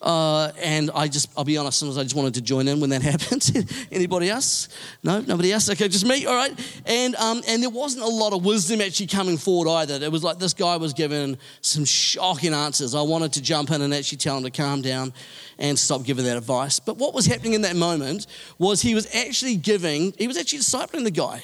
Uh, 0.00 0.50
and 0.62 0.90
I 0.94 1.08
just, 1.08 1.30
I'll 1.36 1.44
be 1.44 1.58
honest, 1.58 1.78
sometimes 1.78 1.98
I 1.98 2.04
just 2.04 2.14
wanted 2.14 2.34
to 2.34 2.40
join 2.40 2.68
in 2.68 2.80
when 2.80 2.90
that 2.90 3.02
happens. 3.12 3.52
Anybody 3.92 4.30
else? 4.30 4.68
No, 5.02 5.20
nobody 5.20 5.52
else? 5.52 5.68
Okay, 5.68 5.88
just 5.88 6.06
me, 6.06 6.24
all 6.24 6.34
right. 6.34 6.52
And, 6.86 7.14
um, 7.16 7.42
and 7.46 7.62
there 7.62 7.70
wasn't 7.70 8.04
a 8.04 8.08
lot 8.08 8.32
of 8.32 8.44
wisdom 8.44 8.80
actually 8.80 9.08
coming 9.08 9.36
forward 9.36 9.70
either. 9.70 10.02
It 10.02 10.10
was 10.10 10.24
like 10.24 10.38
this 10.38 10.54
guy 10.54 10.76
was 10.76 10.94
giving 10.94 11.36
some 11.60 11.84
shocking 11.84 12.54
answers. 12.54 12.94
I 12.94 13.02
wanted 13.02 13.34
to 13.34 13.42
jump 13.42 13.70
in 13.70 13.82
and 13.82 13.92
actually 13.92 14.18
tell 14.18 14.38
him 14.38 14.44
to 14.44 14.50
calm 14.50 14.80
down 14.80 15.12
and 15.58 15.78
stop 15.78 16.04
giving 16.04 16.24
that 16.24 16.38
advice. 16.38 16.80
But 16.80 16.96
what 16.96 17.12
was 17.12 17.26
happening 17.26 17.52
in 17.52 17.62
that 17.62 17.76
moment 17.76 18.26
was 18.58 18.80
he 18.80 18.94
was 18.94 19.14
actually 19.14 19.56
giving, 19.56 20.14
he 20.16 20.26
was 20.26 20.38
actually 20.38 20.60
discipling 20.60 21.04
the 21.04 21.10
guy. 21.10 21.42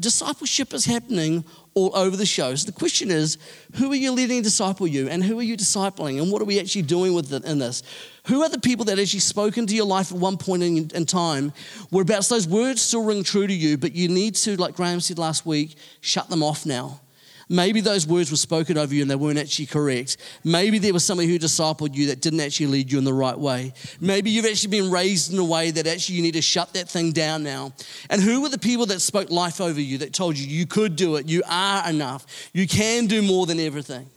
Discipleship 0.00 0.74
is 0.74 0.84
happening 0.84 1.44
all 1.74 1.94
over 1.96 2.16
the 2.16 2.26
show. 2.26 2.54
So 2.54 2.66
the 2.66 2.72
question 2.72 3.10
is, 3.10 3.38
who 3.74 3.92
are 3.92 3.96
you 3.96 4.10
letting 4.12 4.42
disciple 4.42 4.86
you, 4.86 5.08
and 5.08 5.22
who 5.22 5.38
are 5.38 5.42
you 5.42 5.56
discipling, 5.56 6.20
and 6.20 6.32
what 6.32 6.42
are 6.42 6.46
we 6.46 6.58
actually 6.58 6.82
doing 6.82 7.14
with 7.14 7.32
it 7.32 7.44
in 7.44 7.58
this? 7.58 7.82
Who 8.26 8.42
are 8.42 8.48
the 8.48 8.60
people 8.60 8.84
that 8.86 8.98
actually 8.98 9.20
spoke 9.20 9.56
into 9.56 9.74
your 9.76 9.86
life 9.86 10.10
at 10.10 10.18
one 10.18 10.36
point 10.36 10.62
in, 10.62 10.90
in 10.94 11.06
time, 11.06 11.52
whereabouts 11.90 12.28
those 12.28 12.48
words 12.48 12.82
still 12.82 13.04
ring 13.04 13.22
true 13.22 13.46
to 13.46 13.52
you, 13.52 13.76
but 13.78 13.94
you 13.94 14.08
need 14.08 14.34
to, 14.36 14.56
like 14.56 14.74
Graham 14.74 15.00
said 15.00 15.18
last 15.18 15.46
week, 15.46 15.76
shut 16.00 16.28
them 16.28 16.42
off 16.42 16.66
now. 16.66 17.00
Maybe 17.48 17.80
those 17.80 18.06
words 18.06 18.30
were 18.30 18.36
spoken 18.36 18.78
over 18.78 18.94
you 18.94 19.02
and 19.02 19.10
they 19.10 19.16
weren't 19.16 19.38
actually 19.38 19.66
correct. 19.66 20.16
Maybe 20.44 20.78
there 20.78 20.92
was 20.92 21.04
somebody 21.04 21.28
who 21.28 21.38
discipled 21.38 21.94
you 21.94 22.06
that 22.06 22.20
didn't 22.20 22.40
actually 22.40 22.66
lead 22.66 22.90
you 22.90 22.98
in 22.98 23.04
the 23.04 23.12
right 23.12 23.38
way. 23.38 23.72
Maybe 24.00 24.30
you've 24.30 24.46
actually 24.46 24.70
been 24.70 24.90
raised 24.90 25.32
in 25.32 25.38
a 25.38 25.44
way 25.44 25.70
that 25.70 25.86
actually 25.86 26.16
you 26.16 26.22
need 26.22 26.34
to 26.34 26.42
shut 26.42 26.72
that 26.72 26.88
thing 26.88 27.12
down 27.12 27.42
now. 27.42 27.72
And 28.08 28.20
who 28.20 28.40
were 28.40 28.48
the 28.48 28.58
people 28.58 28.86
that 28.86 29.00
spoke 29.00 29.30
life 29.30 29.60
over 29.60 29.80
you, 29.80 29.98
that 29.98 30.12
told 30.12 30.38
you 30.38 30.46
you 30.46 30.66
could 30.66 30.96
do 30.96 31.16
it, 31.16 31.28
you 31.28 31.42
are 31.48 31.88
enough, 31.88 32.26
you 32.52 32.66
can 32.66 33.06
do 33.06 33.20
more 33.20 33.46
than 33.46 33.60
everything? 33.60 34.08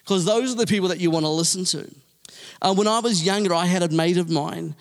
Because 0.00 0.24
those 0.24 0.52
are 0.52 0.56
the 0.56 0.66
people 0.66 0.88
that 0.88 0.98
you 0.98 1.10
want 1.10 1.24
to 1.24 1.30
listen 1.30 1.64
to. 1.66 1.88
Uh, 2.60 2.74
when 2.74 2.88
I 2.88 2.98
was 2.98 3.24
younger, 3.24 3.54
I 3.54 3.66
had 3.66 3.82
a 3.82 3.88
mate 3.88 4.16
of 4.16 4.28
mine. 4.28 4.74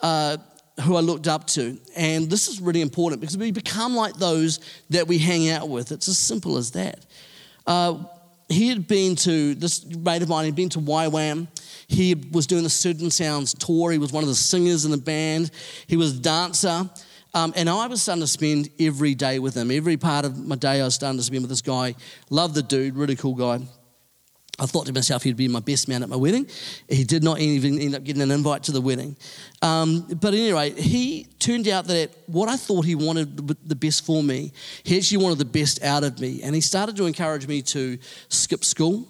Uh, 0.00 0.36
who 0.82 0.96
I 0.96 1.00
looked 1.00 1.26
up 1.26 1.46
to. 1.48 1.78
And 1.96 2.28
this 2.28 2.48
is 2.48 2.60
really 2.60 2.82
important 2.82 3.20
because 3.20 3.38
we 3.38 3.50
become 3.50 3.96
like 3.96 4.14
those 4.14 4.60
that 4.90 5.08
we 5.08 5.18
hang 5.18 5.48
out 5.48 5.68
with. 5.68 5.90
It's 5.90 6.08
as 6.08 6.18
simple 6.18 6.58
as 6.58 6.72
that. 6.72 7.06
Uh, 7.66 8.04
he 8.48 8.68
had 8.68 8.86
been 8.86 9.16
to, 9.16 9.54
this 9.54 9.84
mate 9.84 10.22
of 10.22 10.28
mine, 10.28 10.44
he'd 10.44 10.54
been 10.54 10.68
to 10.70 10.78
YWAM. 10.78 11.48
He 11.88 12.14
was 12.14 12.46
doing 12.46 12.62
the 12.62 12.70
Certain 12.70 13.10
Sounds 13.10 13.54
tour. 13.54 13.90
He 13.90 13.98
was 13.98 14.12
one 14.12 14.22
of 14.22 14.28
the 14.28 14.34
singers 14.34 14.84
in 14.84 14.90
the 14.90 14.96
band. 14.98 15.50
He 15.86 15.96
was 15.96 16.16
a 16.16 16.20
dancer. 16.20 16.88
Um, 17.34 17.52
and 17.56 17.68
I 17.68 17.86
was 17.86 18.02
starting 18.02 18.22
to 18.22 18.26
spend 18.26 18.70
every 18.80 19.14
day 19.14 19.38
with 19.38 19.54
him. 19.54 19.70
Every 19.70 19.96
part 19.96 20.24
of 20.24 20.38
my 20.38 20.56
day 20.56 20.80
I 20.80 20.84
was 20.84 20.94
starting 20.94 21.18
to 21.18 21.24
spend 21.24 21.42
with 21.42 21.50
this 21.50 21.60
guy. 21.60 21.94
Love 22.30 22.54
the 22.54 22.62
dude, 22.62 22.96
really 22.96 23.16
cool 23.16 23.34
guy. 23.34 23.60
I 24.58 24.66
thought 24.66 24.86
to 24.86 24.92
myself 24.92 25.22
he'd 25.22 25.36
be 25.36 25.48
my 25.48 25.60
best 25.60 25.86
man 25.86 26.02
at 26.02 26.08
my 26.08 26.16
wedding. 26.16 26.48
He 26.88 27.04
did 27.04 27.22
not 27.22 27.40
even 27.40 27.78
end 27.78 27.94
up 27.94 28.04
getting 28.04 28.22
an 28.22 28.30
invite 28.30 28.62
to 28.64 28.72
the 28.72 28.80
wedding. 28.80 29.16
Um, 29.60 30.06
but 30.20 30.32
anyway, 30.32 30.70
he 30.70 31.26
turned 31.38 31.68
out 31.68 31.86
that 31.86 32.10
what 32.26 32.48
I 32.48 32.56
thought 32.56 32.84
he 32.84 32.94
wanted 32.94 33.36
the 33.68 33.74
best 33.74 34.06
for 34.06 34.22
me, 34.22 34.52
he 34.82 34.96
actually 34.96 35.18
wanted 35.18 35.38
the 35.38 35.44
best 35.44 35.82
out 35.82 36.04
of 36.04 36.18
me. 36.20 36.42
And 36.42 36.54
he 36.54 36.62
started 36.62 36.96
to 36.96 37.06
encourage 37.06 37.46
me 37.46 37.60
to 37.62 37.98
skip 38.28 38.64
school 38.64 39.06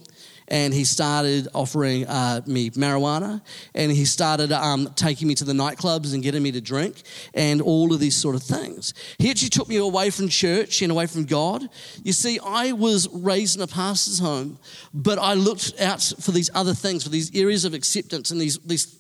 and 0.49 0.73
he 0.73 0.85
started 0.85 1.49
offering 1.55 2.07
uh, 2.07 2.41
me 2.47 2.71
marijuana 2.71 3.41
and 3.75 3.91
he 3.91 4.05
started 4.05 4.53
um, 4.53 4.93
taking 4.95 5.29
me 5.29 5.35
to 5.35 5.45
the 5.45 5.53
nightclubs 5.53 6.15
and 6.15 6.23
getting 6.23 6.43
me 6.43 6.53
to 6.53 6.61
drink 6.61 7.03
and 7.35 7.61
all 7.61 7.93
of 7.93 8.01
these 8.01 8.17
sort 8.17 8.35
of 8.35 8.43
things. 8.43 8.95
He 9.19 9.31
actually 9.31 9.49
took 9.49 9.69
me 9.69 9.77
away 9.77 10.11
from 10.11 10.29
church 10.29 10.83
and 10.83 10.93
away 10.93 11.07
from 11.07 11.25
God. 11.25 11.69
You 12.03 12.13
see, 12.13 12.39
I 12.45 12.73
was 12.73 13.09
raised 13.13 13.57
in 13.57 13.63
a 13.63 13.67
pastor's 13.67 14.19
home, 14.19 14.59
but 14.95 15.19
I 15.19 15.35
looked 15.35 15.81
out 15.81 16.03
for 16.21 16.31
these 16.31 16.51
other 16.55 16.75
things, 16.75 17.03
for 17.03 17.11
these 17.11 17.35
areas 17.35 17.65
of 17.65 17.75
acceptance 17.75 18.31
and 18.31 18.41
these, 18.41 18.59
these, 18.59 18.99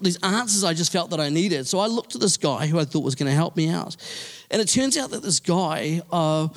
these 0.00 0.22
answers 0.22 0.64
I 0.64 0.74
just 0.74 0.92
felt 0.92 1.10
that 1.10 1.20
I 1.20 1.28
needed. 1.28 1.66
So 1.66 1.78
I 1.78 1.86
looked 1.86 2.10
to 2.12 2.18
this 2.18 2.36
guy 2.36 2.66
who 2.66 2.78
I 2.78 2.84
thought 2.84 3.04
was 3.04 3.14
going 3.14 3.30
to 3.30 3.34
help 3.34 3.56
me 3.56 3.68
out. 3.68 3.96
And 4.50 4.60
it 4.60 4.68
turns 4.68 4.96
out 4.98 5.10
that 5.10 5.22
this 5.22 5.40
guy, 5.40 6.02
uh, 6.10 6.48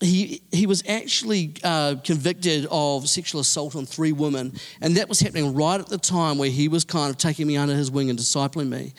he, 0.00 0.42
he 0.50 0.66
was 0.66 0.82
actually 0.88 1.54
uh, 1.62 1.96
convicted 2.02 2.66
of 2.70 3.08
sexual 3.08 3.40
assault 3.40 3.76
on 3.76 3.84
three 3.84 4.12
women, 4.12 4.54
and 4.80 4.96
that 4.96 5.08
was 5.08 5.20
happening 5.20 5.54
right 5.54 5.78
at 5.78 5.88
the 5.88 5.98
time 5.98 6.38
where 6.38 6.48
he 6.48 6.68
was 6.68 6.84
kind 6.84 7.10
of 7.10 7.18
taking 7.18 7.46
me 7.46 7.56
under 7.56 7.74
his 7.74 7.90
wing 7.90 8.08
and 8.08 8.18
discipling 8.18 8.68
me. 8.68 8.94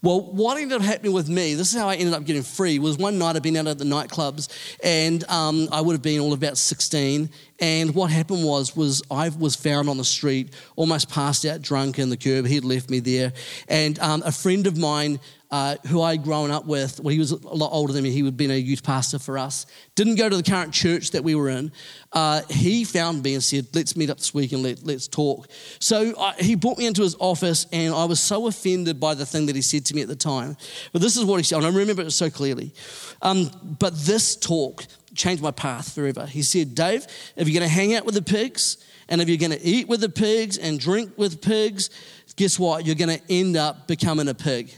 Well, 0.00 0.20
what 0.20 0.58
ended 0.58 0.76
up 0.76 0.82
happening 0.82 1.12
with 1.12 1.28
me, 1.28 1.54
this 1.54 1.72
is 1.72 1.78
how 1.78 1.88
I 1.88 1.96
ended 1.96 2.14
up 2.14 2.24
getting 2.24 2.42
free, 2.42 2.78
was 2.78 2.98
one 2.98 3.18
night 3.18 3.36
I'd 3.36 3.42
been 3.42 3.56
out 3.56 3.66
at 3.66 3.78
the 3.78 3.84
nightclubs, 3.84 4.48
and 4.84 5.24
um, 5.28 5.68
I 5.72 5.80
would 5.80 5.94
have 5.94 6.02
been 6.02 6.20
all 6.20 6.34
about 6.34 6.56
16, 6.56 7.30
and 7.58 7.94
what 7.94 8.10
happened 8.10 8.44
was, 8.44 8.76
was 8.76 9.02
I 9.10 9.30
was 9.30 9.56
found 9.56 9.88
on 9.88 9.96
the 9.96 10.04
street, 10.04 10.54
almost 10.76 11.10
passed 11.10 11.44
out 11.46 11.62
drunk 11.62 11.98
in 11.98 12.10
the 12.10 12.16
curb. 12.16 12.46
He'd 12.46 12.64
left 12.64 12.90
me 12.90 13.00
there, 13.00 13.32
and 13.68 13.98
um, 13.98 14.22
a 14.24 14.32
friend 14.32 14.66
of 14.66 14.76
mine 14.76 15.18
uh, 15.54 15.76
who 15.86 16.02
I'd 16.02 16.24
grown 16.24 16.50
up 16.50 16.66
with. 16.66 16.98
Well, 16.98 17.12
he 17.12 17.20
was 17.20 17.30
a 17.30 17.36
lot 17.36 17.70
older 17.70 17.92
than 17.92 18.02
me. 18.02 18.10
He 18.10 18.24
had 18.24 18.36
been 18.36 18.50
a 18.50 18.56
youth 18.56 18.82
pastor 18.82 19.20
for 19.20 19.38
us. 19.38 19.66
Didn't 19.94 20.16
go 20.16 20.28
to 20.28 20.36
the 20.36 20.42
current 20.42 20.74
church 20.74 21.12
that 21.12 21.22
we 21.22 21.36
were 21.36 21.48
in. 21.48 21.70
Uh, 22.12 22.42
he 22.50 22.82
found 22.82 23.22
me 23.22 23.34
and 23.34 23.42
said, 23.42 23.68
Let's 23.72 23.96
meet 23.96 24.10
up 24.10 24.16
this 24.16 24.34
week 24.34 24.50
and 24.50 24.64
let, 24.64 24.82
let's 24.82 25.06
talk. 25.06 25.46
So 25.78 26.12
I, 26.18 26.32
he 26.40 26.56
brought 26.56 26.76
me 26.76 26.86
into 26.86 27.02
his 27.02 27.14
office, 27.20 27.68
and 27.70 27.94
I 27.94 28.04
was 28.04 28.18
so 28.18 28.48
offended 28.48 28.98
by 28.98 29.14
the 29.14 29.24
thing 29.24 29.46
that 29.46 29.54
he 29.54 29.62
said 29.62 29.86
to 29.86 29.94
me 29.94 30.02
at 30.02 30.08
the 30.08 30.16
time. 30.16 30.56
But 30.92 31.02
this 31.02 31.16
is 31.16 31.24
what 31.24 31.36
he 31.36 31.44
said, 31.44 31.58
and 31.58 31.66
I 31.66 31.70
remember 31.70 32.02
it 32.02 32.10
so 32.10 32.30
clearly. 32.30 32.74
Um, 33.22 33.48
but 33.78 33.96
this 33.96 34.34
talk 34.34 34.84
changed 35.14 35.40
my 35.40 35.52
path 35.52 35.94
forever. 35.94 36.26
He 36.26 36.42
said, 36.42 36.74
Dave, 36.74 37.06
if 37.36 37.46
you're 37.48 37.60
going 37.60 37.70
to 37.70 37.72
hang 37.72 37.94
out 37.94 38.04
with 38.04 38.16
the 38.16 38.22
pigs, 38.22 38.78
and 39.08 39.20
if 39.20 39.28
you're 39.28 39.38
going 39.38 39.52
to 39.52 39.64
eat 39.64 39.86
with 39.86 40.00
the 40.00 40.08
pigs 40.08 40.58
and 40.58 40.80
drink 40.80 41.12
with 41.16 41.40
pigs, 41.40 41.90
guess 42.34 42.58
what? 42.58 42.84
You're 42.84 42.96
going 42.96 43.16
to 43.16 43.22
end 43.30 43.56
up 43.56 43.86
becoming 43.86 44.26
a 44.26 44.34
pig. 44.34 44.74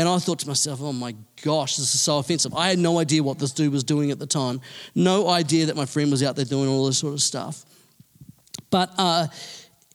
And 0.00 0.08
I 0.08 0.18
thought 0.18 0.38
to 0.38 0.48
myself, 0.48 0.80
oh 0.80 0.94
my 0.94 1.14
gosh, 1.42 1.76
this 1.76 1.94
is 1.94 2.00
so 2.00 2.16
offensive. 2.16 2.54
I 2.54 2.70
had 2.70 2.78
no 2.78 2.98
idea 2.98 3.22
what 3.22 3.38
this 3.38 3.52
dude 3.52 3.70
was 3.70 3.84
doing 3.84 4.10
at 4.10 4.18
the 4.18 4.26
time. 4.26 4.62
No 4.94 5.28
idea 5.28 5.66
that 5.66 5.76
my 5.76 5.84
friend 5.84 6.10
was 6.10 6.22
out 6.22 6.36
there 6.36 6.46
doing 6.46 6.70
all 6.70 6.86
this 6.86 6.96
sort 6.96 7.12
of 7.12 7.20
stuff. 7.20 7.66
But 8.70 8.94
uh, 8.96 9.26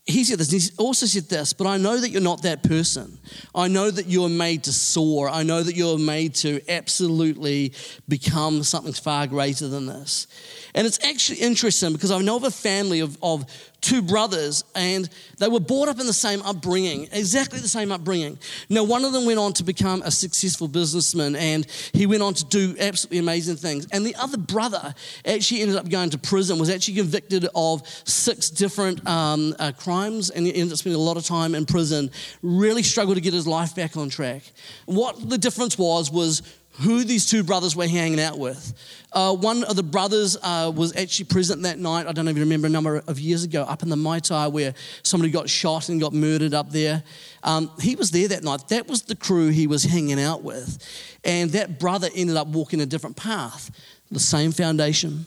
he 0.06 0.24
said 0.24 0.38
this. 0.38 0.52
He 0.52 0.72
also 0.78 1.08
said 1.08 1.28
this, 1.28 1.54
but 1.54 1.66
I 1.66 1.78
know 1.78 2.00
that 2.00 2.10
you're 2.10 2.22
not 2.22 2.44
that 2.44 2.62
person. 2.62 3.18
I 3.56 3.68
know 3.68 3.90
that 3.90 4.06
you're 4.06 4.30
made 4.30 4.66
to 4.66 4.74
soar. 4.74 5.28
I 5.28 5.42
know 5.42 5.64
that 5.64 5.76
you're 5.76 5.98
made 5.98 6.36
to 6.36 6.62
absolutely 6.70 7.74
become 8.08 8.62
something 8.62 8.94
far 8.94 9.26
greater 9.26 9.68
than 9.68 9.88
this. 9.88 10.28
And 10.76 10.86
it's 10.86 11.04
actually 11.04 11.40
interesting 11.40 11.94
because 11.94 12.12
I 12.12 12.20
know 12.20 12.36
of 12.36 12.44
a 12.44 12.52
family 12.52 13.00
of, 13.00 13.18
of 13.24 13.46
two 13.80 14.02
brothers, 14.02 14.64
and 14.76 15.08
they 15.38 15.48
were 15.48 15.60
brought 15.60 15.88
up 15.88 16.00
in 16.00 16.06
the 16.06 16.14
same 16.14 16.42
upbringing, 16.42 17.08
exactly 17.12 17.60
the 17.60 17.68
same 17.68 17.92
upbringing. 17.92 18.38
Now, 18.68 18.84
one 18.84 19.06
of 19.06 19.14
them 19.14 19.26
went 19.26 19.40
on 19.40 19.54
to 19.54 19.64
become 19.64 20.02
a 20.02 20.12
successful 20.12 20.68
businessman, 20.68 21.36
and 21.36 21.66
he 21.94 22.06
went 22.06 22.24
on 22.24 22.34
to 22.34 22.46
do 22.46 22.76
absolutely 22.80 23.20
amazing 23.20 23.56
things. 23.56 23.88
And 23.92 24.06
the 24.06 24.16
other 24.16 24.38
brother 24.38 24.94
actually 25.26 25.62
ended 25.62 25.78
up 25.78 25.88
going 25.88 26.10
to 26.10 26.18
prison, 26.18 26.60
was 26.60 26.70
actually 26.70 26.96
convicted 26.96 27.48
of 27.56 27.88
six 28.06 28.50
different 28.50 29.08
um, 29.08 29.56
uh, 29.60 29.72
crimes, 29.78 30.30
and 30.30 30.46
he 30.46 30.54
ended 30.54 30.74
up 30.74 30.80
spending 30.80 31.00
a 31.00 31.04
lot 31.04 31.16
of 31.16 31.24
time 31.24 31.56
in 31.56 31.66
prison, 31.66 32.12
really 32.42 32.84
struggled 32.84 33.16
to 33.16 33.22
get 33.22 33.34
his 33.34 33.48
life 33.48 33.76
back 33.76 33.96
on 33.96 34.10
track. 34.10 34.42
What 34.88 35.30
the 35.30 35.38
difference 35.38 35.78
was, 35.78 36.12
was 36.12 36.42
who 36.80 37.04
these 37.04 37.26
two 37.26 37.44
brothers 37.44 37.76
were 37.76 37.88
hanging 37.88 38.20
out 38.20 38.38
with. 38.38 38.74
Uh, 39.14 39.34
one 39.34 39.64
of 39.64 39.78
the 39.78 39.84
brothers 39.84 40.36
uh, 40.42 40.72
was 40.76 40.96
actually 40.98 41.26
present 41.26 41.64
that 41.64 41.80
night, 41.80 42.06
I 42.06 42.12
don't 42.12 42.28
even 42.28 42.42
remember, 42.42 42.68
a 42.68 42.70
number 42.70 43.02
of 43.08 43.20
years 43.20 43.44
ago, 43.44 43.64
up 43.64 43.82
in 43.82 43.90
the 43.90 43.96
Maitai 43.96 44.52
where 44.52 44.74
somebody 45.04 45.32
got 45.32 45.50
shot 45.50 45.88
and 45.88 46.02
got 46.02 46.12
murdered 46.12 46.54
up 46.54 46.72
there. 46.72 47.02
Um, 47.44 47.72
he 47.80 47.96
was 47.96 48.12
there 48.12 48.28
that 48.28 48.44
night. 48.44 48.68
That 48.70 48.88
was 48.88 49.04
the 49.04 49.16
crew 49.16 49.50
he 49.50 49.68
was 49.68 49.84
hanging 49.84 50.20
out 50.20 50.44
with. 50.44 50.84
And 51.24 51.52
that 51.52 51.80
brother 51.80 52.10
ended 52.14 52.36
up 52.36 52.48
walking 52.48 52.82
a 52.82 52.86
different 52.86 53.16
path. 53.16 53.72
The 54.12 54.20
same 54.20 54.52
foundation, 54.52 55.26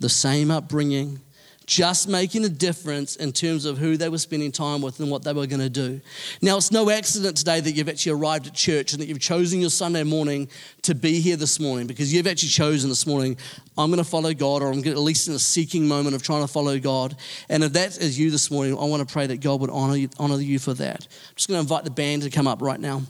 the 0.00 0.08
same 0.08 0.50
upbringing, 0.50 1.20
just 1.66 2.08
making 2.08 2.44
a 2.44 2.48
difference 2.48 3.16
in 3.16 3.32
terms 3.32 3.64
of 3.64 3.78
who 3.78 3.96
they 3.96 4.08
were 4.08 4.18
spending 4.18 4.52
time 4.52 4.82
with 4.82 5.00
and 5.00 5.10
what 5.10 5.24
they 5.24 5.32
were 5.32 5.46
going 5.46 5.60
to 5.60 5.70
do. 5.70 6.00
Now, 6.42 6.56
it's 6.56 6.70
no 6.70 6.90
accident 6.90 7.36
today 7.36 7.60
that 7.60 7.72
you've 7.72 7.88
actually 7.88 8.12
arrived 8.12 8.46
at 8.46 8.54
church 8.54 8.92
and 8.92 9.00
that 9.00 9.06
you've 9.06 9.20
chosen 9.20 9.60
your 9.60 9.70
Sunday 9.70 10.02
morning 10.02 10.48
to 10.82 10.94
be 10.94 11.20
here 11.20 11.36
this 11.36 11.58
morning 11.58 11.86
because 11.86 12.12
you've 12.12 12.26
actually 12.26 12.50
chosen 12.50 12.90
this 12.90 13.06
morning, 13.06 13.36
I'm 13.78 13.90
going 13.90 14.02
to 14.02 14.08
follow 14.08 14.34
God, 14.34 14.62
or 14.62 14.72
I'm 14.72 14.80
at 14.80 14.98
least 14.98 15.28
in 15.28 15.34
a 15.34 15.38
seeking 15.38 15.88
moment 15.88 16.14
of 16.14 16.22
trying 16.22 16.42
to 16.42 16.52
follow 16.52 16.78
God. 16.78 17.16
And 17.48 17.64
if 17.64 17.72
that 17.72 17.88
is 17.88 17.98
as 17.98 18.18
you 18.18 18.30
this 18.30 18.50
morning, 18.50 18.76
I 18.78 18.84
want 18.84 19.06
to 19.06 19.10
pray 19.10 19.26
that 19.26 19.40
God 19.40 19.60
would 19.60 19.70
honor 19.70 19.96
you, 19.96 20.10
honor 20.18 20.40
you 20.40 20.58
for 20.58 20.74
that. 20.74 21.06
I'm 21.10 21.34
just 21.34 21.48
going 21.48 21.56
to 21.56 21.62
invite 21.62 21.84
the 21.84 21.90
band 21.90 22.22
to 22.22 22.30
come 22.30 22.46
up 22.46 22.60
right 22.60 22.80
now 22.80 23.02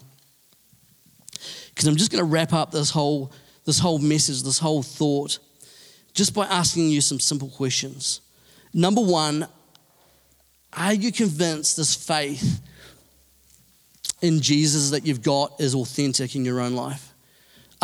because 1.71 1.89
I'm 1.89 1.97
just 1.97 2.13
going 2.13 2.23
to 2.23 2.31
wrap 2.31 2.53
up 2.53 2.71
this 2.71 2.91
whole, 2.91 3.33
this 3.65 3.81
whole 3.81 3.99
message, 3.99 4.43
this 4.45 4.61
whole 4.61 4.83
thought, 4.83 5.41
just 6.13 6.33
by 6.35 6.47
asking 6.47 6.89
you 6.89 7.01
some 7.01 7.19
simple 7.19 7.49
questions. 7.49 8.21
Number 8.75 9.01
one, 9.01 9.47
are 10.73 10.93
you 10.93 11.13
convinced 11.13 11.77
this 11.77 11.95
faith 11.95 12.61
in 14.21 14.41
Jesus 14.41 14.91
that 14.91 15.07
you've 15.07 15.23
got 15.23 15.61
is 15.61 15.77
authentic 15.77 16.35
in 16.35 16.45
your 16.45 16.61
own 16.61 16.75
life? 16.75 17.14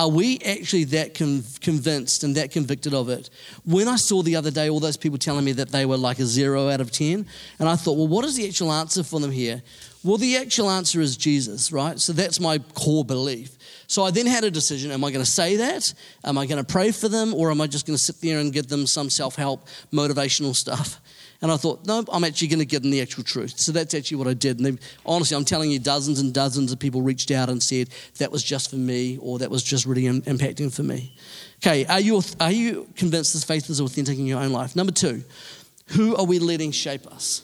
Are 0.00 0.09
we 0.09 0.38
actually 0.38 0.85
that 0.85 1.12
convinced 1.12 2.25
and 2.25 2.35
that 2.35 2.50
convicted 2.50 2.95
of 2.95 3.11
it? 3.11 3.28
When 3.66 3.87
I 3.87 3.97
saw 3.97 4.23
the 4.23 4.35
other 4.35 4.50
day 4.50 4.71
all 4.71 4.80
those 4.80 4.97
people 4.97 5.19
telling 5.19 5.45
me 5.45 5.52
that 5.52 5.69
they 5.69 5.85
were 5.85 5.99
like 5.99 6.19
a 6.19 6.25
zero 6.25 6.71
out 6.71 6.80
of 6.80 6.90
10, 6.90 7.26
and 7.59 7.69
I 7.69 7.76
thought, 7.76 7.99
well, 7.99 8.09
what 8.09 8.25
is 8.25 8.35
the 8.35 8.49
actual 8.49 8.73
answer 8.73 9.02
for 9.02 9.21
them 9.21 9.30
here? 9.30 9.62
Well, 10.02 10.16
the 10.16 10.38
actual 10.38 10.71
answer 10.71 11.02
is 11.02 11.19
Jesus, 11.19 11.71
right? 11.71 12.00
So 12.00 12.14
that's 12.14 12.40
my 12.40 12.61
core 12.73 13.04
belief. 13.04 13.59
So 13.88 14.02
I 14.02 14.11
then 14.11 14.25
had 14.25 14.42
a 14.42 14.50
decision 14.50 14.90
am 14.90 15.04
I 15.04 15.11
going 15.11 15.23
to 15.23 15.30
say 15.30 15.57
that? 15.57 15.92
Am 16.25 16.38
I 16.38 16.47
going 16.47 16.64
to 16.64 16.73
pray 16.73 16.92
for 16.92 17.11
them? 17.11 17.35
Or 17.35 17.50
am 17.50 17.61
I 17.61 17.66
just 17.66 17.85
going 17.85 17.99
to 17.99 18.02
sit 18.02 18.23
there 18.23 18.38
and 18.38 18.54
give 18.54 18.69
them 18.69 18.87
some 18.87 19.11
self 19.11 19.35
help, 19.35 19.69
motivational 19.92 20.57
stuff? 20.57 20.99
And 21.42 21.50
I 21.50 21.56
thought, 21.56 21.87
no, 21.87 22.04
I'm 22.12 22.25
actually 22.25 22.49
going 22.49 22.59
to 22.59 22.66
give 22.66 22.82
them 22.82 22.90
the 22.90 23.00
actual 23.00 23.25
truth. 23.25 23.59
So 23.59 23.73
that's 23.73 23.94
actually 23.94 24.18
what 24.18 24.28
I 24.28 24.35
did. 24.35 24.61
And 24.61 24.78
honestly, 25.06 25.37
I'm 25.37 25.44
telling 25.44 25.70
you, 25.70 25.78
dozens 25.78 26.20
and 26.20 26.35
dozens 26.35 26.70
of 26.70 26.78
people 26.78 27.00
reached 27.00 27.30
out 27.30 27.49
and 27.49 27.62
said, 27.62 27.88
that 28.18 28.30
was 28.30 28.42
just 28.42 28.68
for 28.68 28.76
me, 28.76 29.16
or 29.23 29.38
that 29.38 29.50
was 29.50 29.62
just 29.62 29.87
really 29.87 30.02
impacting 30.02 30.75
for 30.75 30.82
me. 30.82 31.14
Okay, 31.62 31.87
are 31.87 32.00
you, 32.00 32.20
are 32.40 32.52
you 32.52 32.87
convinced 32.94 33.32
this 33.32 33.44
faith 33.44 33.70
is 33.70 33.80
authentic 33.80 34.18
in 34.18 34.26
your 34.26 34.40
own 34.40 34.52
life? 34.52 34.76
Number 34.76 34.92
two, 34.92 35.25
who 35.87 36.14
are 36.16 36.26
we 36.26 36.38
letting 36.38 36.73
shape 36.73 37.06
us? 37.06 37.42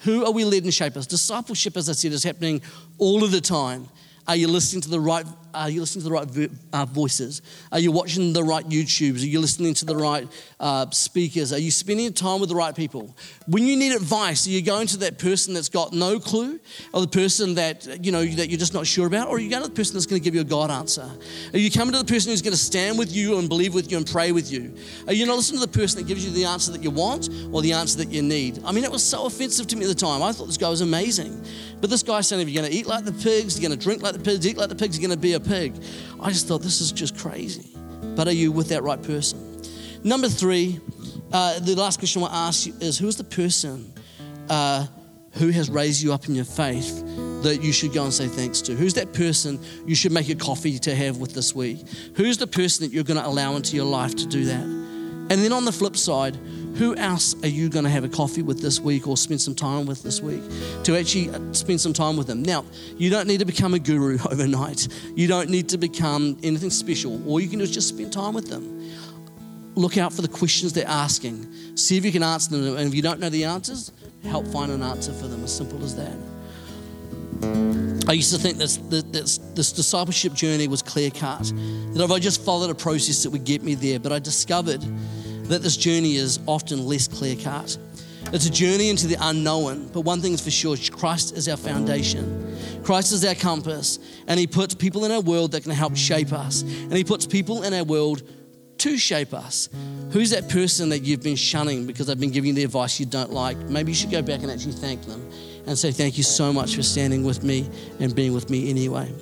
Who 0.00 0.24
are 0.24 0.32
we 0.32 0.44
letting 0.44 0.70
shape 0.70 0.96
us? 0.96 1.06
Discipleship, 1.06 1.76
as 1.76 1.88
I 1.88 1.92
said, 1.92 2.12
is 2.12 2.24
happening 2.24 2.60
all 2.98 3.22
of 3.22 3.30
the 3.30 3.40
time. 3.40 3.88
Are 4.26 4.34
you 4.34 4.48
listening 4.48 4.82
to 4.82 4.90
the 4.90 5.00
right? 5.00 5.26
Are 5.54 5.68
you 5.68 5.80
listening 5.80 6.04
to 6.04 6.08
the 6.08 6.14
right 6.14 6.50
uh, 6.72 6.84
voices? 6.86 7.42
Are 7.70 7.78
you 7.78 7.92
watching 7.92 8.32
the 8.32 8.42
right 8.42 8.66
YouTubes? 8.66 9.22
Are 9.22 9.26
you 9.26 9.40
listening 9.40 9.74
to 9.74 9.84
the 9.84 9.96
right 9.96 10.26
uh, 10.60 10.88
speakers? 10.90 11.52
Are 11.52 11.58
you 11.58 11.70
spending 11.70 12.12
time 12.12 12.40
with 12.40 12.48
the 12.48 12.54
right 12.54 12.74
people? 12.74 13.14
When 13.46 13.66
you 13.66 13.76
need 13.76 13.92
advice, 13.92 14.46
are 14.46 14.50
you 14.50 14.62
going 14.62 14.86
to 14.88 14.96
that 14.98 15.18
person 15.18 15.54
that's 15.54 15.68
got 15.68 15.92
no 15.92 16.18
clue, 16.18 16.58
or 16.92 17.00
the 17.02 17.06
person 17.06 17.54
that 17.56 18.04
you 18.04 18.12
know 18.12 18.24
that 18.24 18.48
you're 18.48 18.58
just 18.58 18.74
not 18.74 18.86
sure 18.86 19.06
about, 19.06 19.28
or 19.28 19.36
are 19.36 19.38
you 19.38 19.50
going 19.50 19.62
to 19.62 19.68
the 19.68 19.74
person 19.74 19.94
that's 19.94 20.06
going 20.06 20.20
to 20.20 20.24
give 20.24 20.34
you 20.34 20.40
a 20.40 20.44
God 20.44 20.70
answer? 20.70 21.08
Are 21.52 21.58
you 21.58 21.70
coming 21.70 21.92
to 21.92 21.98
the 21.98 22.04
person 22.04 22.30
who's 22.30 22.42
going 22.42 22.52
to 22.52 22.58
stand 22.58 22.98
with 22.98 23.14
you 23.14 23.38
and 23.38 23.48
believe 23.48 23.74
with 23.74 23.90
you 23.90 23.98
and 23.98 24.06
pray 24.06 24.32
with 24.32 24.50
you? 24.50 24.74
Are 25.06 25.12
you 25.12 25.26
not 25.26 25.36
listening 25.36 25.60
to 25.60 25.66
the 25.66 25.78
person 25.78 26.00
that 26.00 26.08
gives 26.08 26.24
you 26.24 26.30
the 26.30 26.44
answer 26.44 26.72
that 26.72 26.82
you 26.82 26.90
want 26.90 27.28
or 27.52 27.62
the 27.62 27.72
answer 27.72 27.98
that 27.98 28.08
you 28.08 28.22
need? 28.22 28.62
I 28.64 28.72
mean, 28.72 28.84
it 28.84 28.90
was 28.90 29.02
so 29.02 29.26
offensive 29.26 29.66
to 29.68 29.76
me 29.76 29.84
at 29.84 29.88
the 29.88 29.94
time. 29.94 30.22
I 30.22 30.32
thought 30.32 30.46
this 30.46 30.56
guy 30.56 30.68
was 30.68 30.80
amazing. 30.80 31.44
But 31.82 31.90
this 31.90 32.04
guy's 32.04 32.28
saying 32.28 32.40
if 32.40 32.48
you're 32.48 32.62
going 32.62 32.70
to 32.70 32.78
eat 32.78 32.86
like 32.86 33.04
the 33.04 33.12
pigs, 33.12 33.58
you're 33.58 33.68
going 33.68 33.76
to 33.76 33.84
drink 33.84 34.02
like 34.02 34.12
the 34.12 34.20
pigs, 34.20 34.46
eat 34.46 34.56
like 34.56 34.68
the 34.68 34.76
pigs, 34.76 34.96
you're 34.96 35.06
going 35.06 35.18
to 35.18 35.20
be 35.20 35.32
a 35.32 35.40
pig. 35.44 35.74
I 36.20 36.30
just 36.30 36.48
thought 36.48 36.62
this 36.62 36.80
is 36.80 36.92
just 36.92 37.16
crazy. 37.16 37.70
But 38.14 38.28
are 38.28 38.32
you 38.32 38.52
with 38.52 38.68
that 38.68 38.82
right 38.82 39.02
person? 39.02 39.62
Number 40.04 40.28
three, 40.28 40.80
uh, 41.32 41.60
the 41.60 41.74
last 41.76 41.98
question 41.98 42.20
I 42.20 42.22
want 42.22 42.34
to 42.34 42.38
ask 42.38 42.66
you 42.66 42.74
is 42.80 42.98
who's 42.98 43.16
the 43.16 43.24
person 43.24 43.92
uh, 44.48 44.86
who 45.32 45.48
has 45.50 45.70
raised 45.70 46.02
you 46.02 46.12
up 46.12 46.28
in 46.28 46.34
your 46.34 46.44
faith 46.44 47.02
that 47.42 47.62
you 47.62 47.72
should 47.72 47.92
go 47.92 48.04
and 48.04 48.12
say 48.12 48.28
thanks 48.28 48.60
to? 48.62 48.74
Who's 48.74 48.94
that 48.94 49.12
person 49.12 49.58
you 49.86 49.94
should 49.94 50.12
make 50.12 50.28
a 50.28 50.34
coffee 50.34 50.78
to 50.80 50.94
have 50.94 51.18
with 51.18 51.34
this 51.34 51.54
week? 51.54 51.86
Who's 52.16 52.38
the 52.38 52.46
person 52.46 52.86
that 52.86 52.92
you're 52.92 53.04
going 53.04 53.20
to 53.20 53.26
allow 53.26 53.56
into 53.56 53.76
your 53.76 53.86
life 53.86 54.14
to 54.16 54.26
do 54.26 54.44
that? 54.44 54.62
And 54.62 55.30
then 55.30 55.52
on 55.52 55.64
the 55.64 55.72
flip 55.72 55.96
side, 55.96 56.36
who 56.76 56.96
else 56.96 57.34
are 57.42 57.48
you 57.48 57.68
going 57.68 57.84
to 57.84 57.90
have 57.90 58.04
a 58.04 58.08
coffee 58.08 58.42
with 58.42 58.60
this 58.60 58.80
week 58.80 59.06
or 59.06 59.16
spend 59.16 59.40
some 59.40 59.54
time 59.54 59.86
with 59.86 60.02
this 60.02 60.20
week 60.22 60.42
to 60.84 60.96
actually 60.96 61.30
spend 61.54 61.80
some 61.80 61.92
time 61.92 62.16
with 62.16 62.26
them? 62.26 62.42
Now, 62.42 62.64
you 62.96 63.10
don't 63.10 63.26
need 63.26 63.38
to 63.40 63.44
become 63.44 63.74
a 63.74 63.78
guru 63.78 64.18
overnight. 64.30 64.88
You 65.14 65.28
don't 65.28 65.50
need 65.50 65.68
to 65.70 65.78
become 65.78 66.38
anything 66.42 66.70
special. 66.70 67.26
All 67.28 67.40
you 67.40 67.48
can 67.48 67.58
do 67.58 67.64
is 67.64 67.70
just 67.70 67.88
spend 67.88 68.12
time 68.12 68.34
with 68.34 68.48
them. 68.48 68.90
Look 69.74 69.96
out 69.96 70.12
for 70.12 70.22
the 70.22 70.28
questions 70.28 70.72
they're 70.72 70.86
asking. 70.86 71.76
See 71.76 71.96
if 71.96 72.04
you 72.04 72.12
can 72.12 72.22
answer 72.22 72.56
them. 72.56 72.76
And 72.76 72.88
if 72.88 72.94
you 72.94 73.02
don't 73.02 73.20
know 73.20 73.30
the 73.30 73.44
answers, 73.44 73.92
help 74.24 74.46
find 74.46 74.70
an 74.70 74.82
answer 74.82 75.12
for 75.12 75.28
them. 75.28 75.44
As 75.44 75.54
simple 75.54 75.82
as 75.82 75.96
that. 75.96 76.16
I 78.08 78.12
used 78.12 78.32
to 78.32 78.38
think 78.38 78.58
this, 78.58 78.76
this, 78.76 79.38
this 79.38 79.72
discipleship 79.72 80.34
journey 80.34 80.68
was 80.68 80.82
clear 80.82 81.10
cut. 81.10 81.44
That 81.94 82.02
if 82.02 82.10
I 82.10 82.18
just 82.18 82.44
followed 82.44 82.70
a 82.70 82.74
process, 82.74 83.24
it 83.24 83.32
would 83.32 83.44
get 83.44 83.62
me 83.62 83.74
there. 83.74 83.98
But 83.98 84.12
I 84.12 84.18
discovered 84.18 84.82
that 85.44 85.62
this 85.62 85.76
journey 85.76 86.16
is 86.16 86.38
often 86.46 86.86
less 86.86 87.08
clear 87.08 87.36
cut. 87.36 87.76
It's 88.32 88.46
a 88.46 88.50
journey 88.50 88.88
into 88.88 89.06
the 89.06 89.16
unknown, 89.20 89.88
but 89.88 90.02
one 90.02 90.20
thing 90.20 90.32
is 90.32 90.40
for 90.40 90.50
sure 90.50 90.76
Christ 90.90 91.36
is 91.36 91.48
our 91.48 91.56
foundation. 91.56 92.56
Christ 92.82 93.12
is 93.12 93.24
our 93.24 93.34
compass, 93.34 93.98
and 94.26 94.38
He 94.38 94.46
puts 94.46 94.74
people 94.74 95.04
in 95.04 95.10
our 95.10 95.20
world 95.20 95.52
that 95.52 95.62
can 95.62 95.72
help 95.72 95.96
shape 95.96 96.32
us. 96.32 96.62
And 96.62 96.92
He 96.96 97.04
puts 97.04 97.26
people 97.26 97.62
in 97.62 97.74
our 97.74 97.84
world 97.84 98.22
to 98.78 98.96
shape 98.96 99.34
us. 99.34 99.68
Who's 100.12 100.30
that 100.30 100.48
person 100.48 100.88
that 100.90 101.00
you've 101.00 101.22
been 101.22 101.36
shunning 101.36 101.86
because 101.86 102.06
they've 102.06 102.18
been 102.18 102.30
giving 102.30 102.48
you 102.48 102.54
the 102.54 102.64
advice 102.64 102.98
you 102.98 103.06
don't 103.06 103.32
like? 103.32 103.56
Maybe 103.56 103.92
you 103.92 103.96
should 103.96 104.10
go 104.10 104.22
back 104.22 104.42
and 104.42 104.50
actually 104.50 104.72
thank 104.72 105.02
them 105.02 105.28
and 105.66 105.78
say, 105.78 105.92
Thank 105.92 106.16
you 106.16 106.24
so 106.24 106.52
much 106.52 106.74
for 106.74 106.82
standing 106.82 107.24
with 107.24 107.44
me 107.44 107.68
and 108.00 108.14
being 108.14 108.32
with 108.32 108.50
me 108.50 108.70
anyway. 108.70 109.12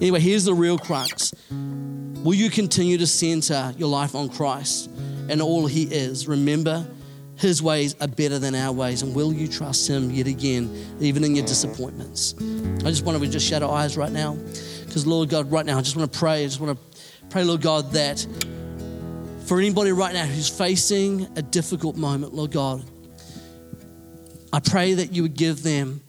Anyway, 0.00 0.20
here's 0.20 0.44
the 0.44 0.54
real 0.54 0.78
crux 0.78 1.32
Will 1.50 2.34
you 2.34 2.50
continue 2.50 2.98
to 2.98 3.06
center 3.06 3.72
your 3.78 3.88
life 3.88 4.14
on 4.14 4.28
Christ? 4.28 4.90
and 5.28 5.42
all 5.42 5.66
He 5.66 5.84
is. 5.84 6.28
Remember 6.28 6.86
his 7.36 7.62
ways 7.62 7.94
are 8.00 8.08
better 8.08 8.38
than 8.38 8.54
our 8.54 8.72
ways. 8.72 9.02
And 9.02 9.14
will 9.14 9.32
you 9.32 9.46
trust 9.46 9.88
him 9.88 10.10
yet 10.10 10.26
again, 10.26 10.70
even 11.00 11.22
in 11.22 11.36
your 11.36 11.44
disappointments? 11.44 12.34
I 12.38 12.88
just 12.88 13.04
want 13.04 13.22
to 13.22 13.28
just 13.28 13.46
shut 13.46 13.62
our 13.62 13.70
eyes 13.70 13.96
right 13.96 14.10
now. 14.10 14.36
Because, 14.86 15.06
Lord 15.06 15.28
God, 15.28 15.50
right 15.52 15.66
now, 15.66 15.78
I 15.78 15.82
just 15.82 15.96
want 15.96 16.10
to 16.10 16.18
pray. 16.18 16.44
I 16.44 16.46
just 16.46 16.60
want 16.60 16.78
to 16.78 16.98
pray, 17.28 17.44
Lord 17.44 17.60
God, 17.60 17.92
that 17.92 18.26
for 19.44 19.58
anybody 19.58 19.92
right 19.92 20.14
now 20.14 20.24
who's 20.24 20.48
facing 20.48 21.28
a 21.36 21.42
difficult 21.42 21.96
moment, 21.96 22.32
Lord 22.32 22.52
God, 22.52 22.82
I 24.50 24.60
pray 24.60 24.94
that 24.94 25.12
you 25.12 25.20
would 25.20 25.34
give 25.34 25.62
them 25.62 26.00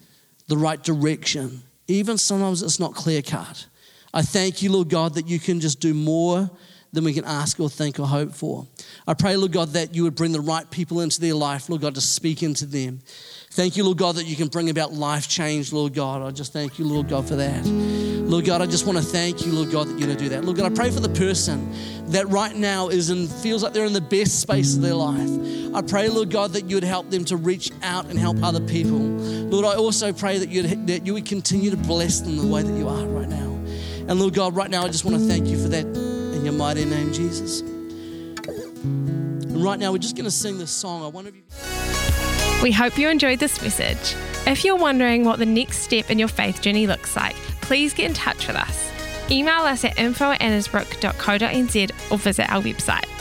the 0.47 0.55
right 0.55 0.81
direction. 0.81 1.61
Even 1.89 2.17
sometimes 2.17 2.63
it's 2.63 2.79
not 2.79 2.95
clear 2.95 3.21
cut. 3.21 3.65
I 4.17 4.23
thank 4.23 4.63
you, 4.63 4.71
Lord 4.71 4.89
God, 4.89 5.13
that 5.13 5.27
you 5.27 5.37
can 5.39 5.59
just 5.59 5.79
do 5.79 5.93
more 5.93 6.49
than 6.91 7.03
we 7.03 7.13
can 7.13 7.23
ask 7.23 7.59
or 7.59 7.69
think 7.69 7.99
or 7.99 8.07
hope 8.07 8.33
for. 8.33 8.65
I 9.05 9.13
pray, 9.13 9.35
Lord 9.35 9.51
God, 9.51 9.69
that 9.73 9.93
you 9.93 10.01
would 10.05 10.15
bring 10.15 10.31
the 10.31 10.41
right 10.41 10.67
people 10.71 11.01
into 11.01 11.21
their 11.21 11.35
life, 11.35 11.69
Lord 11.69 11.83
God, 11.83 11.93
to 11.93 12.01
speak 12.01 12.41
into 12.41 12.65
them. 12.65 12.99
Thank 13.51 13.77
you, 13.77 13.83
Lord 13.83 13.99
God, 13.99 14.15
that 14.15 14.25
you 14.25 14.35
can 14.35 14.47
bring 14.47 14.71
about 14.71 14.91
life 14.91 15.27
change, 15.27 15.71
Lord 15.71 15.93
God. 15.93 16.23
I 16.23 16.31
just 16.31 16.51
thank 16.51 16.79
you, 16.79 16.85
Lord 16.85 17.09
God, 17.09 17.27
for 17.27 17.35
that. 17.35 17.63
Lord 17.67 18.43
God, 18.45 18.63
I 18.63 18.65
just 18.65 18.87
want 18.87 18.97
to 18.97 19.03
thank 19.03 19.45
you, 19.45 19.51
Lord 19.51 19.69
God, 19.69 19.85
that 19.85 19.99
you're 19.99 20.07
going 20.07 20.17
to 20.17 20.23
do 20.23 20.29
that. 20.29 20.43
Lord 20.43 20.57
God, 20.57 20.71
I 20.71 20.73
pray 20.73 20.89
for 20.89 20.99
the 20.99 21.09
person 21.09 21.71
that 22.07 22.27
right 22.27 22.55
now 22.55 22.87
is 22.87 23.11
and 23.11 23.29
feels 23.29 23.61
like 23.61 23.73
they're 23.73 23.85
in 23.85 23.93
the 23.93 24.01
best 24.01 24.39
space 24.39 24.75
of 24.75 24.81
their 24.81 24.95
life. 24.95 25.29
I 25.75 25.83
pray, 25.83 26.09
Lord 26.09 26.31
God, 26.31 26.53
that 26.53 26.67
you 26.67 26.77
would 26.77 26.83
help 26.83 27.11
them 27.11 27.23
to 27.25 27.37
reach 27.37 27.69
out 27.83 28.07
and 28.07 28.17
help 28.17 28.41
other 28.41 28.61
people. 28.61 28.97
Lord, 28.97 29.63
I 29.63 29.75
also 29.75 30.11
pray 30.11 30.39
that, 30.39 30.49
you'd, 30.49 30.87
that 30.87 31.05
you 31.05 31.13
would 31.13 31.27
continue 31.27 31.69
to 31.69 31.77
bless 31.77 32.21
them 32.21 32.37
the 32.37 32.47
way 32.47 32.63
that 32.63 32.73
you 32.75 32.87
are 32.87 33.05
right 33.05 33.29
now. 33.29 33.46
And 34.07 34.19
Lord 34.19 34.33
God, 34.33 34.55
right 34.55 34.69
now, 34.69 34.83
I 34.83 34.87
just 34.87 35.03
want 35.03 35.17
to 35.17 35.23
thank 35.23 35.47
you 35.47 35.61
for 35.61 35.67
that 35.67 35.85
in 35.85 36.45
your 36.45 36.53
mighty 36.53 36.85
name, 36.85 37.11
Jesus. 37.11 37.61
And 37.61 39.63
right 39.63 39.77
now, 39.77 39.91
we're 39.91 39.97
just 39.97 40.15
going 40.15 40.25
to 40.25 40.31
sing 40.31 40.57
this 40.57 40.71
song. 40.71 41.03
I 41.03 41.07
wonder 41.07 41.29
if 41.29 41.35
you. 41.35 42.63
We 42.63 42.71
hope 42.71 42.97
you 42.97 43.09
enjoyed 43.09 43.39
this 43.39 43.61
message. 43.61 44.15
If 44.47 44.63
you're 44.63 44.77
wondering 44.77 45.25
what 45.25 45.39
the 45.39 45.45
next 45.45 45.79
step 45.79 46.09
in 46.09 46.19
your 46.19 46.29
faith 46.29 46.61
journey 46.61 46.87
looks 46.87 47.15
like, 47.15 47.35
please 47.61 47.93
get 47.93 48.05
in 48.05 48.13
touch 48.13 48.47
with 48.47 48.55
us. 48.55 48.91
Email 49.29 49.63
us 49.63 49.83
at 49.83 49.99
info 49.99 50.31
at 50.31 50.41
or 52.09 52.17
visit 52.17 52.49
our 52.49 52.61
website. 52.61 53.16